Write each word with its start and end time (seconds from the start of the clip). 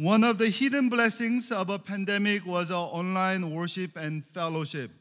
One 0.00 0.24
of 0.24 0.38
the 0.38 0.48
hidden 0.48 0.88
blessings 0.88 1.52
of 1.52 1.68
a 1.68 1.78
pandemic 1.78 2.46
was 2.46 2.70
our 2.70 2.88
online 2.90 3.50
worship 3.50 3.98
and 3.98 4.24
fellowship. 4.24 4.92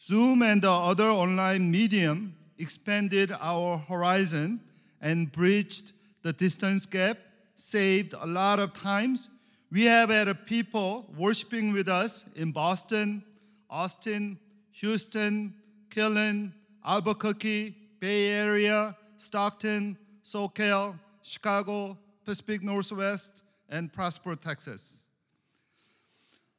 Zoom 0.00 0.40
and 0.40 0.62
the 0.62 0.70
other 0.70 1.08
online 1.08 1.68
medium 1.68 2.32
expanded 2.56 3.32
our 3.40 3.76
horizon 3.76 4.60
and 5.00 5.32
bridged 5.32 5.90
the 6.22 6.32
distance 6.32 6.86
gap, 6.86 7.18
saved 7.56 8.14
a 8.16 8.24
lot 8.24 8.60
of 8.60 8.72
times. 8.72 9.30
We 9.72 9.82
have 9.86 10.10
had 10.10 10.46
people 10.46 11.12
worshiping 11.18 11.72
with 11.72 11.88
us 11.88 12.24
in 12.36 12.52
Boston, 12.52 13.24
Austin, 13.68 14.38
Houston, 14.74 15.54
Killeen, 15.90 16.52
Albuquerque, 16.84 17.74
Bay 17.98 18.28
Area, 18.28 18.96
Stockton, 19.16 19.98
SoCal, 20.24 20.96
Chicago, 21.20 21.98
Pacific 22.24 22.62
Northwest, 22.62 23.42
and 23.68 23.92
Prosper, 23.92 24.36
Texas. 24.36 24.98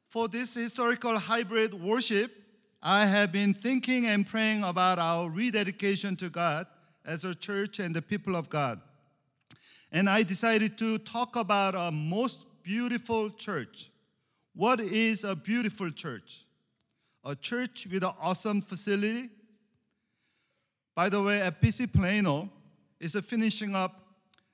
For 0.08 0.28
this 0.28 0.54
historical 0.54 1.18
hybrid 1.18 1.74
worship, 1.74 2.32
I 2.82 3.06
have 3.06 3.32
been 3.32 3.54
thinking 3.54 4.06
and 4.06 4.26
praying 4.26 4.62
about 4.62 4.98
our 4.98 5.28
rededication 5.28 6.16
to 6.16 6.30
God 6.30 6.66
as 7.04 7.24
a 7.24 7.34
church 7.34 7.78
and 7.78 7.94
the 7.94 8.02
people 8.02 8.36
of 8.36 8.48
God. 8.48 8.80
And 9.90 10.08
I 10.08 10.22
decided 10.22 10.78
to 10.78 10.98
talk 10.98 11.36
about 11.36 11.74
a 11.74 11.90
most 11.90 12.44
beautiful 12.62 13.30
church. 13.30 13.90
What 14.54 14.80
is 14.80 15.24
a 15.24 15.34
beautiful 15.34 15.90
church? 15.90 16.44
A 17.24 17.34
church 17.34 17.86
with 17.90 18.04
an 18.04 18.12
awesome 18.20 18.62
facility. 18.62 19.30
By 20.94 21.08
the 21.08 21.22
way, 21.22 21.40
FPC 21.40 21.92
Plano 21.92 22.50
is 23.00 23.16
finishing 23.26 23.74
up. 23.74 24.07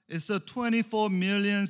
It's 0.08 0.28
a 0.28 0.38
$24 0.38 1.10
million 1.10 1.66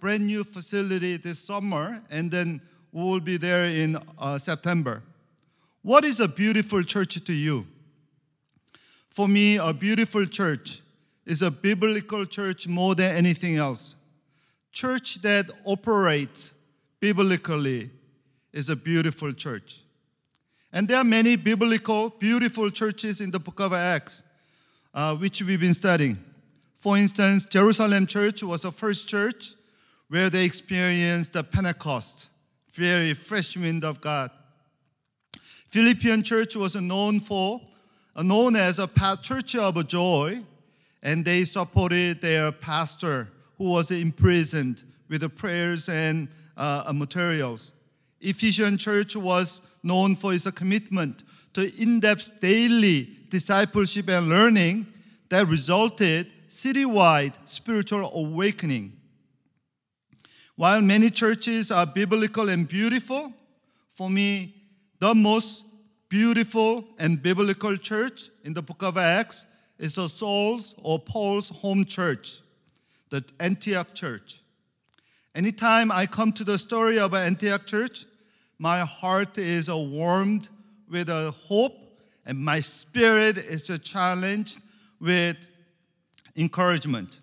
brand 0.00 0.26
new 0.26 0.44
facility 0.44 1.16
this 1.16 1.38
summer, 1.40 2.00
and 2.10 2.30
then 2.30 2.60
we 2.92 3.02
will 3.02 3.20
be 3.20 3.36
there 3.36 3.66
in 3.66 3.98
uh, 4.18 4.38
September. 4.38 5.02
What 5.82 6.04
is 6.04 6.20
a 6.20 6.28
beautiful 6.28 6.82
church 6.82 7.24
to 7.24 7.32
you? 7.32 7.66
For 9.10 9.28
me, 9.28 9.56
a 9.56 9.72
beautiful 9.72 10.26
church 10.26 10.82
is 11.24 11.42
a 11.42 11.50
biblical 11.50 12.24
church 12.24 12.68
more 12.68 12.94
than 12.94 13.10
anything 13.16 13.56
else. 13.56 13.96
Church 14.72 15.20
that 15.22 15.50
operates 15.64 16.52
biblically 17.00 17.90
is 18.52 18.68
a 18.68 18.76
beautiful 18.76 19.32
church. 19.32 19.82
And 20.72 20.86
there 20.86 20.98
are 20.98 21.04
many 21.04 21.36
biblical, 21.36 22.10
beautiful 22.10 22.70
churches 22.70 23.20
in 23.20 23.30
the 23.30 23.40
book 23.40 23.60
of 23.60 23.72
Acts, 23.72 24.22
uh, 24.94 25.16
which 25.16 25.42
we've 25.42 25.60
been 25.60 25.74
studying. 25.74 26.18
For 26.76 26.96
instance, 26.96 27.46
Jerusalem 27.46 28.06
Church 28.06 28.42
was 28.42 28.62
the 28.62 28.72
first 28.72 29.08
church 29.08 29.54
where 30.08 30.30
they 30.30 30.44
experienced 30.44 31.32
the 31.32 31.42
Pentecost, 31.42 32.28
very 32.72 33.14
fresh 33.14 33.56
wind 33.56 33.84
of 33.84 34.00
God. 34.00 34.30
Philippian 35.66 36.22
Church 36.22 36.54
was 36.54 36.76
known 36.76 37.20
for, 37.20 37.60
known 38.16 38.56
as 38.56 38.78
a 38.78 38.88
church 39.22 39.56
of 39.56 39.88
joy, 39.88 40.40
and 41.02 41.24
they 41.24 41.44
supported 41.44 42.20
their 42.20 42.52
pastor 42.52 43.28
who 43.58 43.64
was 43.64 43.90
imprisoned 43.90 44.82
with 45.08 45.22
the 45.22 45.28
prayers 45.28 45.88
and 45.88 46.28
uh, 46.56 46.92
materials. 46.94 47.72
Ephesian 48.20 48.78
Church 48.78 49.16
was 49.16 49.60
known 49.82 50.14
for 50.14 50.34
its 50.34 50.50
commitment 50.50 51.24
to 51.52 51.74
in-depth 51.80 52.40
daily 52.40 53.10
discipleship 53.28 54.08
and 54.08 54.28
learning 54.28 54.86
that 55.28 55.46
resulted 55.46 56.30
citywide 56.56 57.34
spiritual 57.44 58.10
awakening. 58.14 58.92
While 60.56 60.80
many 60.80 61.10
churches 61.10 61.70
are 61.70 61.84
biblical 61.86 62.48
and 62.48 62.66
beautiful, 62.66 63.32
for 63.92 64.08
me, 64.08 64.54
the 64.98 65.14
most 65.14 65.66
beautiful 66.08 66.84
and 66.98 67.22
biblical 67.22 67.76
church 67.76 68.30
in 68.42 68.54
the 68.54 68.62
book 68.62 68.82
of 68.82 68.96
Acts 68.96 69.44
is 69.78 69.96
the 69.96 70.08
Saul's 70.08 70.74
or 70.78 70.98
Paul's 70.98 71.50
home 71.50 71.84
church, 71.84 72.40
the 73.10 73.22
Antioch 73.38 73.94
church. 73.94 74.40
Anytime 75.34 75.92
I 75.92 76.06
come 76.06 76.32
to 76.32 76.44
the 76.44 76.56
story 76.56 76.98
of 76.98 77.12
Antioch 77.12 77.66
church, 77.66 78.06
my 78.58 78.80
heart 78.80 79.36
is 79.36 79.68
warmed 79.68 80.48
with 80.88 81.10
a 81.10 81.32
hope, 81.32 82.00
and 82.24 82.38
my 82.38 82.60
spirit 82.60 83.36
is 83.36 83.70
challenged 83.82 84.58
with 84.98 85.48
encouragement. 86.36 87.20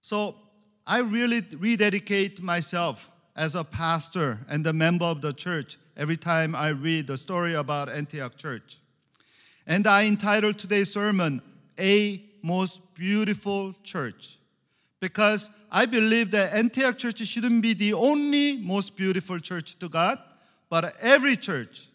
So 0.00 0.36
I 0.86 0.98
really 0.98 1.42
rededicate 1.58 2.42
myself 2.42 3.10
as 3.36 3.54
a 3.54 3.64
pastor 3.64 4.38
and 4.48 4.66
a 4.66 4.72
member 4.72 5.04
of 5.04 5.20
the 5.20 5.32
church 5.32 5.78
every 5.96 6.16
time 6.16 6.54
I 6.54 6.68
read 6.68 7.06
the 7.06 7.16
story 7.16 7.54
about 7.54 7.88
Antioch 7.88 8.36
church. 8.36 8.78
And 9.66 9.86
I 9.86 10.04
entitled 10.04 10.58
today's 10.58 10.90
sermon, 10.90 11.42
A 11.78 12.24
Most 12.42 12.80
Beautiful 12.94 13.74
Church, 13.84 14.38
because 14.98 15.50
I 15.70 15.86
believe 15.86 16.30
that 16.32 16.52
Antioch 16.52 16.98
Church 16.98 17.18
shouldn't 17.18 17.62
be 17.62 17.74
the 17.74 17.92
only 17.92 18.56
most 18.56 18.96
beautiful 18.96 19.38
church 19.38 19.78
to 19.78 19.88
God, 19.88 20.18
but 20.68 20.96
every 21.00 21.36
church 21.36 21.88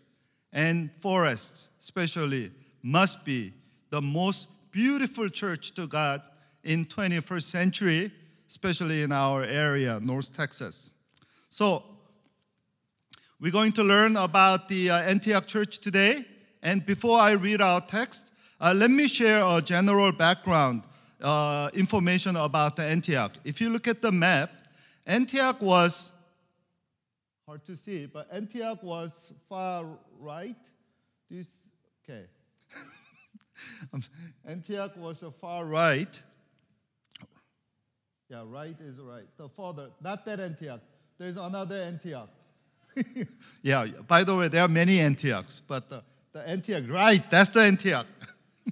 and 0.54 0.94
forest, 0.96 1.68
especially, 1.82 2.52
must 2.82 3.26
be 3.26 3.54
the 3.90 4.02
most 4.02 4.48
beautiful 4.76 5.30
church 5.30 5.74
to 5.74 5.88
God 5.88 6.22
in 6.62 6.86
21st 6.86 7.44
century, 7.44 8.12
especially 8.50 9.04
in 9.04 9.12
our 9.14 9.42
area, 9.42 10.02
North 10.02 10.36
Texas. 10.36 10.90
So, 11.50 11.82
we're 13.40 13.54
going 13.54 13.72
to 13.72 13.84
learn 13.84 14.18
about 14.18 14.68
the 14.68 14.90
uh, 14.90 15.00
Antioch 15.00 15.48
Church 15.48 15.80
today. 15.80 16.26
And 16.62 16.86
before 16.86 17.18
I 17.18 17.32
read 17.32 17.62
our 17.62 17.80
text, 17.80 18.34
uh, 18.60 18.74
let 18.76 18.92
me 18.92 19.08
share 19.08 19.46
a 19.46 19.62
general 19.62 20.12
background 20.12 20.84
uh, 21.22 21.70
information 21.74 22.36
about 22.36 22.76
the 22.76 22.84
Antioch. 22.84 23.32
If 23.46 23.62
you 23.62 23.70
look 23.70 23.88
at 23.88 24.02
the 24.02 24.12
map, 24.12 24.52
Antioch 25.06 25.62
was 25.62 26.12
hard 27.48 27.64
to 27.64 27.78
see, 27.78 28.08
but 28.08 28.28
Antioch 28.30 28.84
was 28.84 29.32
far 29.48 29.86
right. 30.20 30.58
This 31.30 31.48
okay. 32.04 32.26
Um, 33.94 34.04
Antioch 34.46 34.96
was 34.98 35.24
a 35.24 35.32
far 35.32 35.66
right. 35.66 36.22
Yeah, 38.30 38.44
right 38.46 38.76
is 38.82 39.00
right. 39.00 39.26
The 39.38 39.48
further, 39.50 39.90
not 40.02 40.26
that 40.26 40.40
Antioch. 40.40 40.82
There's 41.18 41.38
another 41.38 41.82
Antioch. 41.82 42.30
yeah, 43.62 43.86
by 44.08 44.24
the 44.24 44.36
way, 44.36 44.48
there 44.48 44.62
are 44.62 44.68
many 44.68 45.00
Antiochs, 45.00 45.62
but 45.66 45.90
the, 45.90 46.04
the 46.34 46.48
Antioch, 46.48 46.84
right, 46.90 47.30
that's 47.30 47.50
the 47.50 47.62
Antioch. 47.62 48.08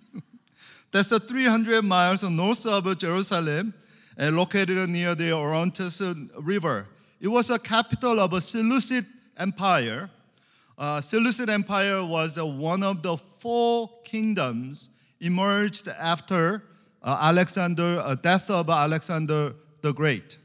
that's 0.91 1.09
the 1.09 1.19
300 1.19 1.83
miles 1.83 2.23
north 2.23 2.65
of 2.65 2.97
Jerusalem, 2.97 3.73
and 4.17 4.35
located 4.35 4.89
near 4.89 5.15
the 5.15 5.31
Orontes 5.31 6.01
River. 6.39 6.87
It 7.19 7.27
was 7.27 7.49
a 7.49 7.59
capital 7.59 8.19
of 8.19 8.33
a 8.33 8.41
Seleucid 8.41 9.05
Empire. 9.37 10.09
Uh, 10.83 10.99
Seleucid 10.99 11.49
Empire 11.49 12.03
was 12.03 12.37
uh, 12.37 12.45
one 12.45 12.83
of 12.83 13.01
the 13.03 13.15
four 13.15 13.89
kingdoms 14.03 14.89
emerged 15.21 15.87
after 15.87 16.61
uh, 17.01 17.19
Alexander, 17.21 18.01
uh, 18.03 18.15
death 18.15 18.49
of 18.49 18.69
Alexander 18.69 19.55
the 19.79 19.93
Great. 19.93 20.37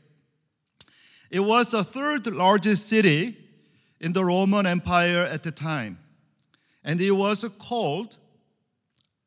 It 1.29 1.41
was 1.41 1.73
the 1.73 1.83
third 1.83 2.29
largest 2.29 2.89
city 2.89 3.37
in 4.01 4.13
the 4.13 4.25
Roman 4.25 4.65
Empire 4.65 5.25
at 5.25 5.43
the 5.43 5.51
time. 5.51 5.99
And 6.85 7.01
it 7.01 7.11
was 7.11 7.45
called, 7.59 8.17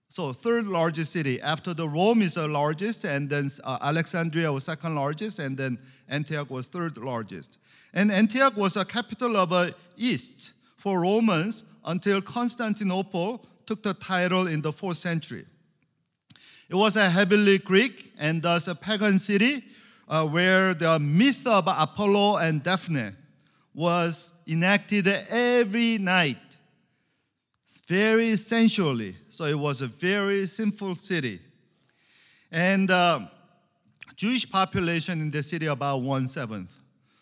so 0.07 0.31
third 0.31 0.66
largest 0.66 1.11
city. 1.11 1.41
After 1.41 1.73
the 1.73 1.89
Rome 1.89 2.22
is 2.22 2.35
the 2.35 2.47
largest, 2.47 3.03
and 3.03 3.29
then 3.29 3.49
uh, 3.66 3.79
Alexandria 3.81 4.53
was 4.53 4.63
second 4.63 4.95
largest, 4.95 5.39
and 5.39 5.57
then 5.57 5.78
Antioch 6.07 6.49
was 6.49 6.67
third 6.67 6.97
largest. 6.97 7.57
And 7.93 8.14
Antioch 8.14 8.55
was 8.55 8.78
a 8.78 8.85
capital 8.85 9.35
of 9.35 9.49
the 9.49 9.75
East 9.97 10.53
for 10.81 11.01
Romans 11.01 11.63
until 11.85 12.22
Constantinople 12.22 13.45
took 13.66 13.83
the 13.83 13.93
title 13.93 14.47
in 14.47 14.61
the 14.61 14.73
fourth 14.73 14.97
century. 14.97 15.45
It 16.69 16.75
was 16.75 16.95
a 16.95 17.09
heavily 17.09 17.59
Greek 17.59 18.13
and 18.17 18.41
thus 18.41 18.67
a 18.67 18.73
pagan 18.75 19.19
city 19.19 19.63
uh, 20.07 20.25
where 20.25 20.73
the 20.73 20.99
myth 20.99 21.45
of 21.45 21.66
Apollo 21.67 22.37
and 22.37 22.63
Daphne 22.63 23.11
was 23.73 24.33
enacted 24.47 25.07
every 25.07 25.97
night, 25.97 26.57
very 27.87 28.35
sensually. 28.35 29.16
So 29.29 29.45
it 29.45 29.59
was 29.59 29.81
a 29.81 29.87
very 29.87 30.47
sinful 30.47 30.95
city. 30.95 31.39
And 32.51 32.89
uh, 32.89 33.28
Jewish 34.16 34.49
population 34.49 35.22
in 35.22 35.31
the 35.31 35.43
city 35.43 35.67
about 35.67 36.01
one 36.01 36.28
seventh. 36.28 36.80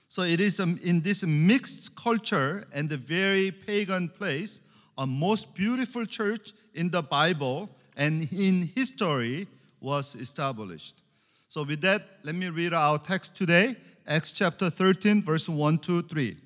So 0.10 0.24
it 0.24 0.42
is 0.42 0.60
in 0.60 1.02
this 1.02 1.24
mixed 1.24 1.96
culture 1.96 2.66
and 2.74 2.92
a 2.92 2.98
very 2.98 3.52
pagan 3.52 4.10
place, 4.10 4.60
a 4.98 5.06
most 5.06 5.54
beautiful 5.54 6.06
church 6.08 6.54
in 6.74 6.90
the 6.90 7.04
Bible 7.04 7.70
and 7.96 8.28
in 8.34 8.72
history 8.76 9.48
was 9.80 10.16
established. 10.16 11.04
So 11.48 11.64
with 11.64 11.82
that, 11.82 12.08
let 12.24 12.34
me 12.34 12.50
read 12.50 12.74
our 12.74 12.98
text 12.98 13.36
today, 13.36 13.76
Acts 14.08 14.32
chapter 14.32 14.72
13, 14.72 15.22
verse 15.22 15.48
1 15.48 15.78
to 15.80 16.02
3. 16.02 16.38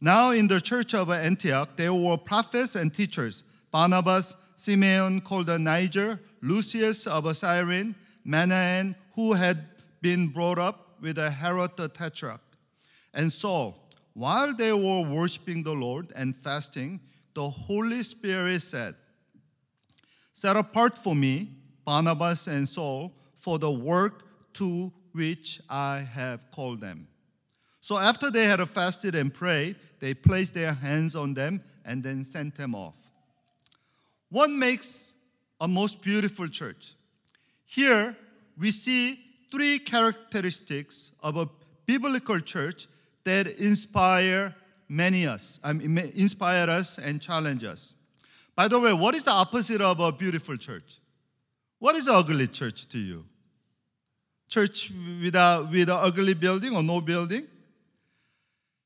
Now 0.00 0.30
in 0.30 0.46
the 0.46 0.60
church 0.60 0.94
of 0.94 1.10
Antioch, 1.10 1.70
there 1.76 1.92
were 1.92 2.16
prophets 2.16 2.76
and 2.76 2.94
teachers 2.94 3.42
Barnabas, 3.72 4.36
Simeon 4.54 5.20
called 5.20 5.48
Niger, 5.48 6.20
Lucius 6.40 7.08
of 7.08 7.36
Cyrene, 7.36 7.96
Manaen, 8.24 8.94
who 9.16 9.32
had 9.32 9.66
been 10.00 10.28
brought 10.28 10.60
up 10.60 10.96
with 11.00 11.18
Herod 11.18 11.72
the 11.76 11.88
Tetrarch, 11.88 12.40
and 13.16 13.32
so, 13.32 13.74
While 14.12 14.54
they 14.54 14.72
were 14.72 15.02
worshiping 15.02 15.62
the 15.62 15.74
Lord 15.74 16.10
and 16.16 16.34
fasting, 16.34 17.00
the 17.34 17.50
Holy 17.50 18.02
Spirit 18.02 18.62
said, 18.62 18.94
Set 20.32 20.56
apart 20.56 20.96
for 20.96 21.14
me 21.14 21.50
Barnabas 21.84 22.46
and 22.46 22.66
Saul 22.66 23.12
for 23.36 23.58
the 23.58 23.70
work 23.70 24.22
to 24.54 24.90
which 25.12 25.60
I 25.68 25.98
have 25.98 26.50
called 26.50 26.80
them. 26.80 27.08
So 27.80 27.98
after 27.98 28.30
they 28.30 28.44
had 28.44 28.66
fasted 28.70 29.14
and 29.14 29.32
prayed, 29.32 29.76
they 30.00 30.14
placed 30.14 30.54
their 30.54 30.72
hands 30.72 31.14
on 31.14 31.34
them 31.34 31.62
and 31.84 32.02
then 32.02 32.24
sent 32.24 32.56
them 32.56 32.74
off. 32.74 32.96
What 34.30 34.50
makes 34.50 35.12
a 35.60 35.68
most 35.68 36.00
beautiful 36.00 36.48
church? 36.48 36.94
Here 37.66 38.16
we 38.58 38.70
see 38.70 39.20
three 39.50 39.78
characteristics 39.78 41.12
of 41.20 41.36
a 41.36 41.48
biblical 41.84 42.40
church 42.40 42.88
that 43.26 43.48
inspire 43.58 44.54
many 44.88 45.26
us, 45.26 45.60
mean, 45.72 45.98
inspire 46.14 46.70
us 46.70 46.96
and 46.98 47.20
challenge 47.20 47.64
us. 47.64 47.92
By 48.54 48.68
the 48.68 48.78
way, 48.80 48.92
what 48.92 49.14
is 49.14 49.24
the 49.24 49.32
opposite 49.32 49.82
of 49.82 50.00
a 50.00 50.12
beautiful 50.12 50.56
church? 50.56 51.00
What 51.78 51.96
is 51.96 52.06
an 52.06 52.14
ugly 52.14 52.46
church 52.46 52.88
to 52.88 52.98
you? 52.98 53.24
Church 54.48 54.92
without 55.20 55.70
with 55.70 55.88
an 55.88 55.98
ugly 56.00 56.34
building 56.34 56.74
or 56.74 56.82
no 56.82 57.00
building? 57.00 57.46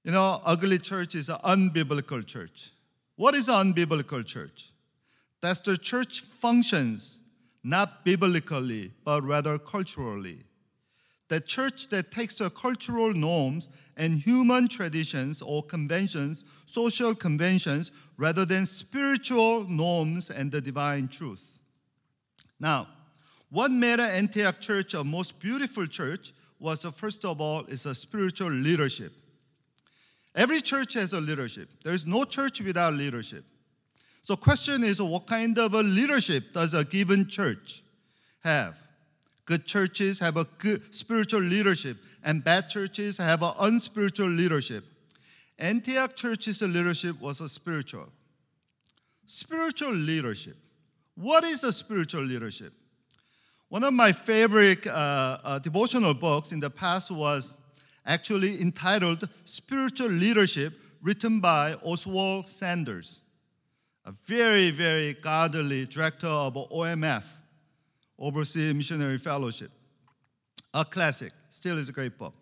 You 0.05 0.13
know, 0.13 0.41
ugly 0.45 0.79
church 0.79 1.15
is 1.15 1.29
an 1.29 1.37
unbiblical 1.45 2.27
church. 2.27 2.71
What 3.17 3.35
is 3.35 3.49
an 3.49 3.75
unbiblical 3.75 4.25
church? 4.25 4.73
That's 5.43 5.61
the 5.61 5.77
church 5.77 6.23
functions 6.23 7.21
not 7.63 8.07
biblically, 8.07 8.93
but 9.05 9.23
rather 9.23 9.59
culturally. 9.59 10.45
The 11.31 11.41
church 11.41 11.87
that 11.91 12.11
takes 12.11 12.35
the 12.35 12.51
cultural 12.51 13.15
norms 13.15 13.69
and 13.97 14.19
human 14.19 14.67
traditions 14.67 15.41
or 15.41 15.63
conventions, 15.63 16.45
social 16.67 17.15
conventions, 17.15 17.93
rather 18.17 18.45
than 18.45 18.67
spiritual 18.67 19.63
norms 19.69 20.31
and 20.31 20.51
the 20.51 20.61
divine 20.61 21.07
truth. 21.07 21.61
Now, 22.59 22.89
what 23.49 23.71
made 23.71 24.01
Antioch 24.01 24.61
Church 24.61 24.93
a 24.95 25.05
most 25.05 25.39
beautiful 25.39 25.87
church 25.87 26.33
was, 26.59 26.85
uh, 26.85 26.91
first 26.91 27.25
of 27.25 27.41
all, 27.41 27.65
is 27.67 27.87
a 27.87 27.95
spiritual 27.95 28.51
leadership. 28.51 29.13
Every 30.35 30.61
church 30.61 30.95
has 30.95 31.13
a 31.13 31.21
leadership. 31.21 31.69
There 31.85 31.95
is 31.95 32.07
no 32.07 32.25
church 32.25 32.61
without 32.61 32.95
leadership. 32.95 33.45
So 34.21 34.35
question 34.35 34.83
is 34.83 35.01
what 35.01 35.29
kind 35.29 35.57
of 35.61 35.75
a 35.75 35.83
leadership 35.85 36.53
does 36.53 36.75
a 36.75 36.85
given 36.85 37.29
church 37.29 37.85
have? 38.41 38.90
Good 39.51 39.67
churches 39.67 40.21
have 40.21 40.37
a 40.37 40.45
good 40.59 40.95
spiritual 40.95 41.41
leadership 41.41 41.97
and 42.23 42.45
bad 42.45 42.69
churches 42.69 43.19
have 43.19 43.43
an 43.43 43.53
unspiritual 43.59 44.29
leadership. 44.29 44.85
Antioch 45.59 46.15
church's 46.15 46.63
leadership 46.63 47.21
was 47.21 47.41
a 47.41 47.49
spiritual. 47.49 48.07
Spiritual 49.27 49.93
leadership. 49.93 50.57
What 51.17 51.43
is 51.43 51.65
a 51.65 51.73
spiritual 51.73 52.23
leadership? 52.23 52.73
One 53.69 53.83
of 53.83 53.93
my 53.93 54.13
favorite 54.13 54.87
uh, 54.87 55.39
uh, 55.43 55.59
devotional 55.59 56.15
books 56.15 56.53
in 56.53 56.61
the 56.61 56.71
past 56.71 57.11
was 57.11 57.57
actually 58.07 58.61
entitled 58.61 59.29
Spiritual 59.47 60.11
Leadership, 60.11 60.75
written 61.03 61.41
by 61.41 61.75
Oswald 61.85 62.47
Sanders, 62.47 63.19
a 64.05 64.13
very, 64.13 64.71
very 64.71 65.15
godly 65.15 65.87
director 65.87 66.29
of 66.29 66.55
OMF, 66.55 67.25
Overseas 68.21 68.75
Missionary 68.75 69.19
Fellowship. 69.19 69.71
A 70.75 70.85
classic, 70.85 71.33
still 71.51 71.79
is 71.79 71.89
a 71.89 71.93
great 71.93 72.19
book. 72.19 72.35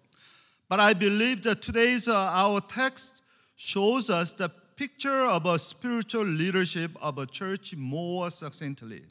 But 0.68 0.80
I 0.80 0.92
believe 0.92 1.44
that 1.44 1.62
today's 1.62 2.08
uh, 2.08 2.14
our 2.16 2.60
text 2.60 3.22
shows 3.56 4.10
us 4.10 4.32
the 4.32 4.50
picture 4.76 5.24
of 5.24 5.46
a 5.46 5.58
spiritual 5.58 6.24
leadership 6.24 6.90
of 7.00 7.18
a 7.18 7.26
church 7.26 7.74
more 7.76 8.30
succinctly. 8.30 9.02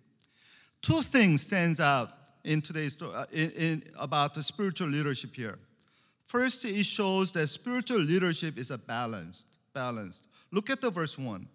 Two 0.82 1.02
things 1.02 1.42
stands 1.42 1.80
out 1.80 2.12
in 2.44 2.62
today's 2.62 2.96
uh, 3.02 3.26
in, 3.32 3.52
in, 3.52 3.84
about 3.98 4.34
the 4.34 4.44
spiritual 4.44 4.88
leadership 4.88 5.36
here. 5.36 5.58
First, 6.26 6.66
it 6.66 6.86
shows 6.86 7.32
that 7.32 7.48
spiritual 7.48 8.00
leadership 8.00 8.58
is 8.58 8.70
a 8.70 8.78
balanced, 8.78 9.46
balanced. 9.74 10.28
Look 10.52 10.70
at 10.70 10.82
the 10.82 10.92
verse 10.92 11.18
one. 11.18 11.48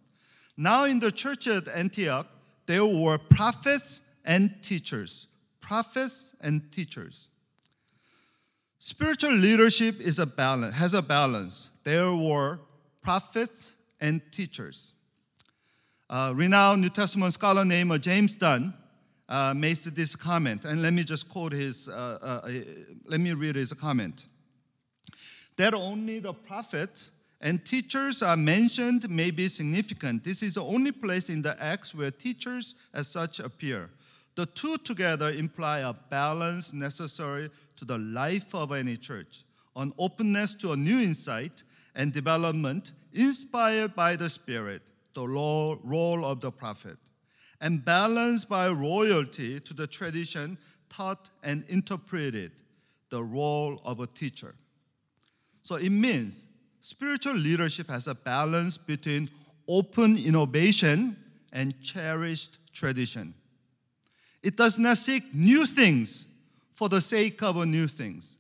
Now 0.57 0.85
in 0.85 0.99
the 0.99 1.11
church 1.11 1.47
at 1.47 1.69
Antioch, 1.69 2.27
there 2.67 2.85
were 2.85 3.19
prophets 3.19 4.03
and 4.25 4.63
teachers. 4.63 5.27
Prophets 5.61 6.35
and 6.41 6.71
teachers. 6.73 7.29
Spiritual 8.79 9.33
leadership 9.33 10.01
is 10.01 10.19
a 10.19 10.27
balance, 10.27 10.75
has 10.75 10.93
a 10.93 11.03
balance. 11.03 11.71
There 11.85 12.13
were 12.13 12.59
prophets 13.01 13.75
and 14.01 14.21
teachers. 14.33 14.93
Uh, 16.11 16.33
renowned 16.35 16.83
New 16.83 16.91
Testament 16.91 17.33
scholar 17.33 17.65
named 17.65 18.03
James 18.03 18.35
Dunn 18.35 18.75
uh, 19.29 19.55
makes 19.55 19.85
this 19.85 20.17
comment, 20.17 20.65
and 20.65 20.83
let 20.83 20.93
me 20.93 21.05
just 21.05 21.29
quote 21.29 21.53
his, 21.53 21.89
uh, 21.89 22.19
uh, 22.21 22.49
uh, 22.49 22.53
let 23.07 23.21
me 23.21 23.33
read 23.33 23.57
his 23.57 23.73
comment. 23.73 24.27
That 25.57 25.75
only 25.75 26.19
the 26.19 26.35
prophets 26.35 27.13
and 27.41 27.65
teachers 27.65 28.23
are 28.23 28.37
mentioned 28.37 29.09
may 29.09 29.31
be 29.31 29.49
significant. 29.49 30.25
This 30.25 30.43
is 30.43 30.55
the 30.55 30.63
only 30.63 30.93
place 30.93 31.29
in 31.29 31.43
the 31.43 31.61
Acts 31.63 31.95
where 31.95 32.11
teachers 32.11 32.75
as 32.93 33.09
such 33.09 33.41
appear. 33.41 33.91
The 34.35 34.47
two 34.47 34.79
together 34.79 35.31
imply 35.31 35.81
a 35.81 35.93
balance 35.93 36.73
necessary 36.73 37.51
to 37.77 37.85
the 37.85 37.99
life 37.99 38.55
of 38.55 38.73
any 38.73 38.97
church, 38.97 39.45
an 39.77 39.93
openness 39.99 40.55
to 40.55 40.73
a 40.73 40.77
new 40.77 41.01
insight 41.01 41.63
and 41.95 42.13
development 42.13 42.93
inspired 43.13 43.95
by 43.95 44.17
the 44.17 44.31
Spirit, 44.31 44.83
the 45.15 45.27
role 45.27 46.25
of 46.25 46.41
the 46.41 46.51
prophet, 46.51 46.97
and 47.61 47.85
balanced 47.85 48.49
by 48.49 48.69
loyalty 48.69 49.61
to 49.61 49.75
the 49.75 49.87
tradition 49.87 50.57
taught 50.89 51.29
and 51.43 51.65
interpreted, 51.69 52.53
the 53.11 53.23
role 53.23 53.81
of 53.85 54.01
a 54.01 54.07
teacher. 54.07 54.55
So 55.61 55.77
it 55.77 55.91
means 55.91 56.47
spiritual 56.81 57.35
leadership 57.35 57.89
has 57.91 58.09
a 58.09 58.15
balance 58.15 58.79
between 58.79 59.29
open 59.69 60.17
innovation 60.17 61.17
and 61.53 61.79
cherished 61.83 62.59
tradition. 62.73 63.35
It 64.43 64.57
does 64.57 64.79
not 64.79 64.97
seek 64.97 65.33
new 65.35 65.67
things 65.67 66.27
for 66.75 66.89
the 66.89 67.01
sake 67.01 67.43
of 67.43 67.57
new 67.67 67.87
things. 67.87 68.37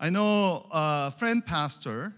I 0.00 0.10
know 0.10 0.66
a 0.72 1.12
friend 1.12 1.44
pastor, 1.46 2.12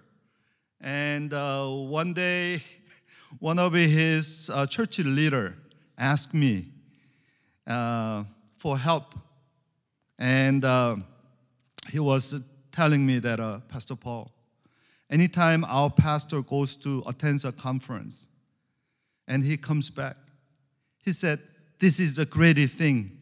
and 0.80 1.34
uh, 1.34 1.68
one 1.68 2.14
day 2.14 2.62
one 3.40 3.58
of 3.58 3.74
his 3.74 4.50
uh, 4.52 4.66
church 4.66 4.98
leader 5.00 5.54
asked 5.98 6.32
me 6.32 6.68
uh, 7.66 8.24
for 8.56 8.78
help, 8.78 9.14
and 10.18 10.64
uh, 10.64 10.96
he 11.90 11.98
was 11.98 12.34
telling 12.72 13.04
me 13.04 13.18
that 13.18 13.38
uh, 13.38 13.58
Pastor 13.68 13.96
Paul, 13.96 14.30
anytime 15.10 15.62
our 15.66 15.90
pastor 15.90 16.40
goes 16.40 16.74
to 16.76 17.02
attend 17.06 17.44
a 17.44 17.52
conference, 17.52 18.28
and 19.28 19.44
he 19.44 19.58
comes 19.58 19.90
back, 19.90 20.16
he 21.04 21.12
said, 21.12 21.40
"This 21.78 22.00
is 22.00 22.18
a 22.18 22.24
greatest 22.24 22.76
thing," 22.76 23.20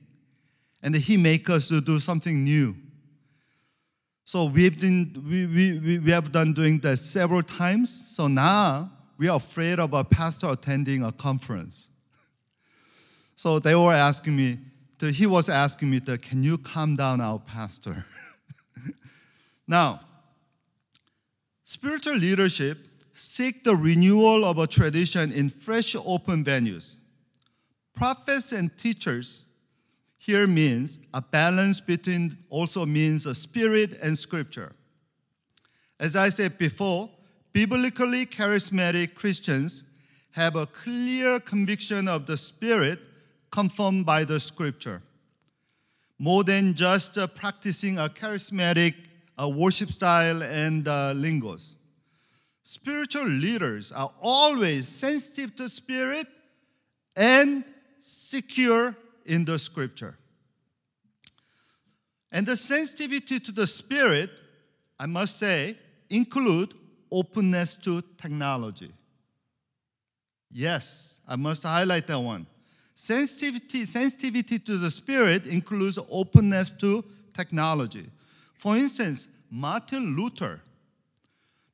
and 0.82 0.94
he 0.94 1.16
make 1.16 1.48
us 1.50 1.68
to 1.68 1.80
do 1.80 2.00
something 2.00 2.44
new. 2.44 2.76
So 4.24 4.46
we've 4.46 4.80
been, 4.80 5.22
we, 5.28 5.46
we, 5.46 5.98
we 5.98 6.10
have 6.10 6.32
done 6.32 6.54
doing 6.54 6.78
that 6.80 6.96
several 6.98 7.42
times. 7.42 7.90
So 8.16 8.26
now 8.26 8.90
we 9.18 9.28
are 9.28 9.36
afraid 9.36 9.78
of 9.78 9.92
a 9.92 10.02
pastor 10.02 10.50
attending 10.50 11.02
a 11.02 11.12
conference. 11.12 11.90
so 13.36 13.58
they 13.58 13.74
were 13.74 13.92
asking 13.92 14.36
me, 14.36 14.58
he 14.98 15.26
was 15.26 15.50
asking 15.50 15.90
me, 15.90 16.00
can 16.00 16.42
you 16.42 16.56
calm 16.56 16.96
down 16.96 17.20
our 17.20 17.38
pastor? 17.38 18.06
now, 19.66 20.00
spiritual 21.64 22.16
leadership 22.16 22.88
seek 23.12 23.64
the 23.64 23.76
renewal 23.76 24.46
of 24.46 24.58
a 24.58 24.66
tradition 24.66 25.30
in 25.30 25.50
fresh 25.50 25.94
open 25.94 26.42
venues. 26.42 26.96
Prophets 27.94 28.52
and 28.52 28.76
teachers 28.76 29.44
here 30.18 30.46
means 30.46 30.98
a 31.12 31.20
balance 31.20 31.80
between 31.80 32.38
also 32.50 32.84
means 32.86 33.26
a 33.26 33.34
spirit 33.34 33.98
and 34.02 34.18
scripture. 34.18 34.72
As 36.00 36.16
I 36.16 36.30
said 36.30 36.58
before, 36.58 37.10
biblically 37.52 38.26
charismatic 38.26 39.14
Christians 39.14 39.84
have 40.32 40.56
a 40.56 40.66
clear 40.66 41.38
conviction 41.38 42.08
of 42.08 42.26
the 42.26 42.36
spirit 42.36 43.00
confirmed 43.50 44.04
by 44.04 44.24
the 44.24 44.40
scripture. 44.40 45.02
More 46.18 46.42
than 46.42 46.74
just 46.74 47.16
uh, 47.16 47.26
practicing 47.28 47.98
a 47.98 48.08
charismatic 48.08 48.94
uh, 49.40 49.48
worship 49.48 49.92
style 49.92 50.42
and 50.42 50.88
uh, 50.88 51.12
lingos. 51.12 51.76
Spiritual 52.62 53.26
leaders 53.26 53.92
are 53.92 54.10
always 54.20 54.88
sensitive 54.88 55.54
to 55.56 55.68
spirit 55.68 56.26
and 57.14 57.64
secure 58.04 58.94
in 59.24 59.44
the 59.44 59.58
scripture. 59.58 60.16
And 62.30 62.46
the 62.46 62.56
sensitivity 62.56 63.40
to 63.40 63.52
the 63.52 63.66
spirit, 63.66 64.30
I 64.98 65.06
must 65.06 65.38
say, 65.38 65.78
include 66.10 66.74
openness 67.10 67.76
to 67.76 68.02
technology. 68.20 68.92
Yes, 70.50 71.20
I 71.26 71.36
must 71.36 71.62
highlight 71.62 72.06
that 72.08 72.18
one. 72.18 72.46
Sensitivity, 72.94 73.84
sensitivity 73.86 74.58
to 74.58 74.76
the 74.78 74.90
spirit 74.90 75.46
includes 75.46 75.98
openness 76.10 76.72
to 76.74 77.04
technology. 77.34 78.06
For 78.58 78.76
instance, 78.76 79.28
Martin 79.50 80.16
Luther. 80.16 80.60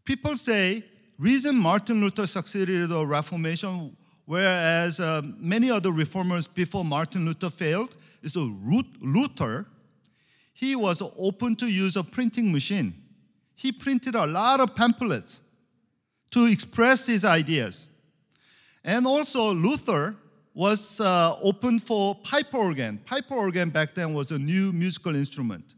People 0.05 0.37
say 0.37 0.85
reason 1.19 1.57
Martin 1.57 2.01
Luther 2.01 2.27
succeeded 2.27 2.89
the 2.89 3.05
Reformation, 3.05 3.97
whereas 4.31 5.01
uh, 5.01 5.21
many 5.39 5.73
other 5.73 5.91
reformers 5.91 6.47
before 6.47 6.85
Martin 6.85 7.27
Luther 7.27 7.51
failed, 7.51 7.97
is 8.23 8.35
so 8.35 8.57
Luther. 9.01 9.67
He 10.53 10.77
was 10.77 11.03
open 11.19 11.57
to 11.57 11.67
use 11.67 11.97
a 11.97 12.05
printing 12.05 12.53
machine. 12.53 12.95
He 13.57 13.73
printed 13.73 14.15
a 14.15 14.29
lot 14.29 14.61
of 14.61 14.77
pamphlets 14.77 15.41
to 16.31 16.45
express 16.45 17.09
his 17.09 17.25
ideas. 17.25 17.89
And 18.85 19.05
also, 19.05 19.53
Luther 19.53 20.15
was 20.55 21.01
uh, 21.01 21.37
open 21.43 21.81
for 21.81 22.15
pipe 22.15 22.55
organ. 22.55 22.99
Pipe 23.05 23.33
organ 23.33 23.71
back 23.71 23.97
then 23.97 24.15
was 24.15 24.31
a 24.31 24.39
new 24.39 24.71
musical 24.73 25.17
instrument. 25.17 25.75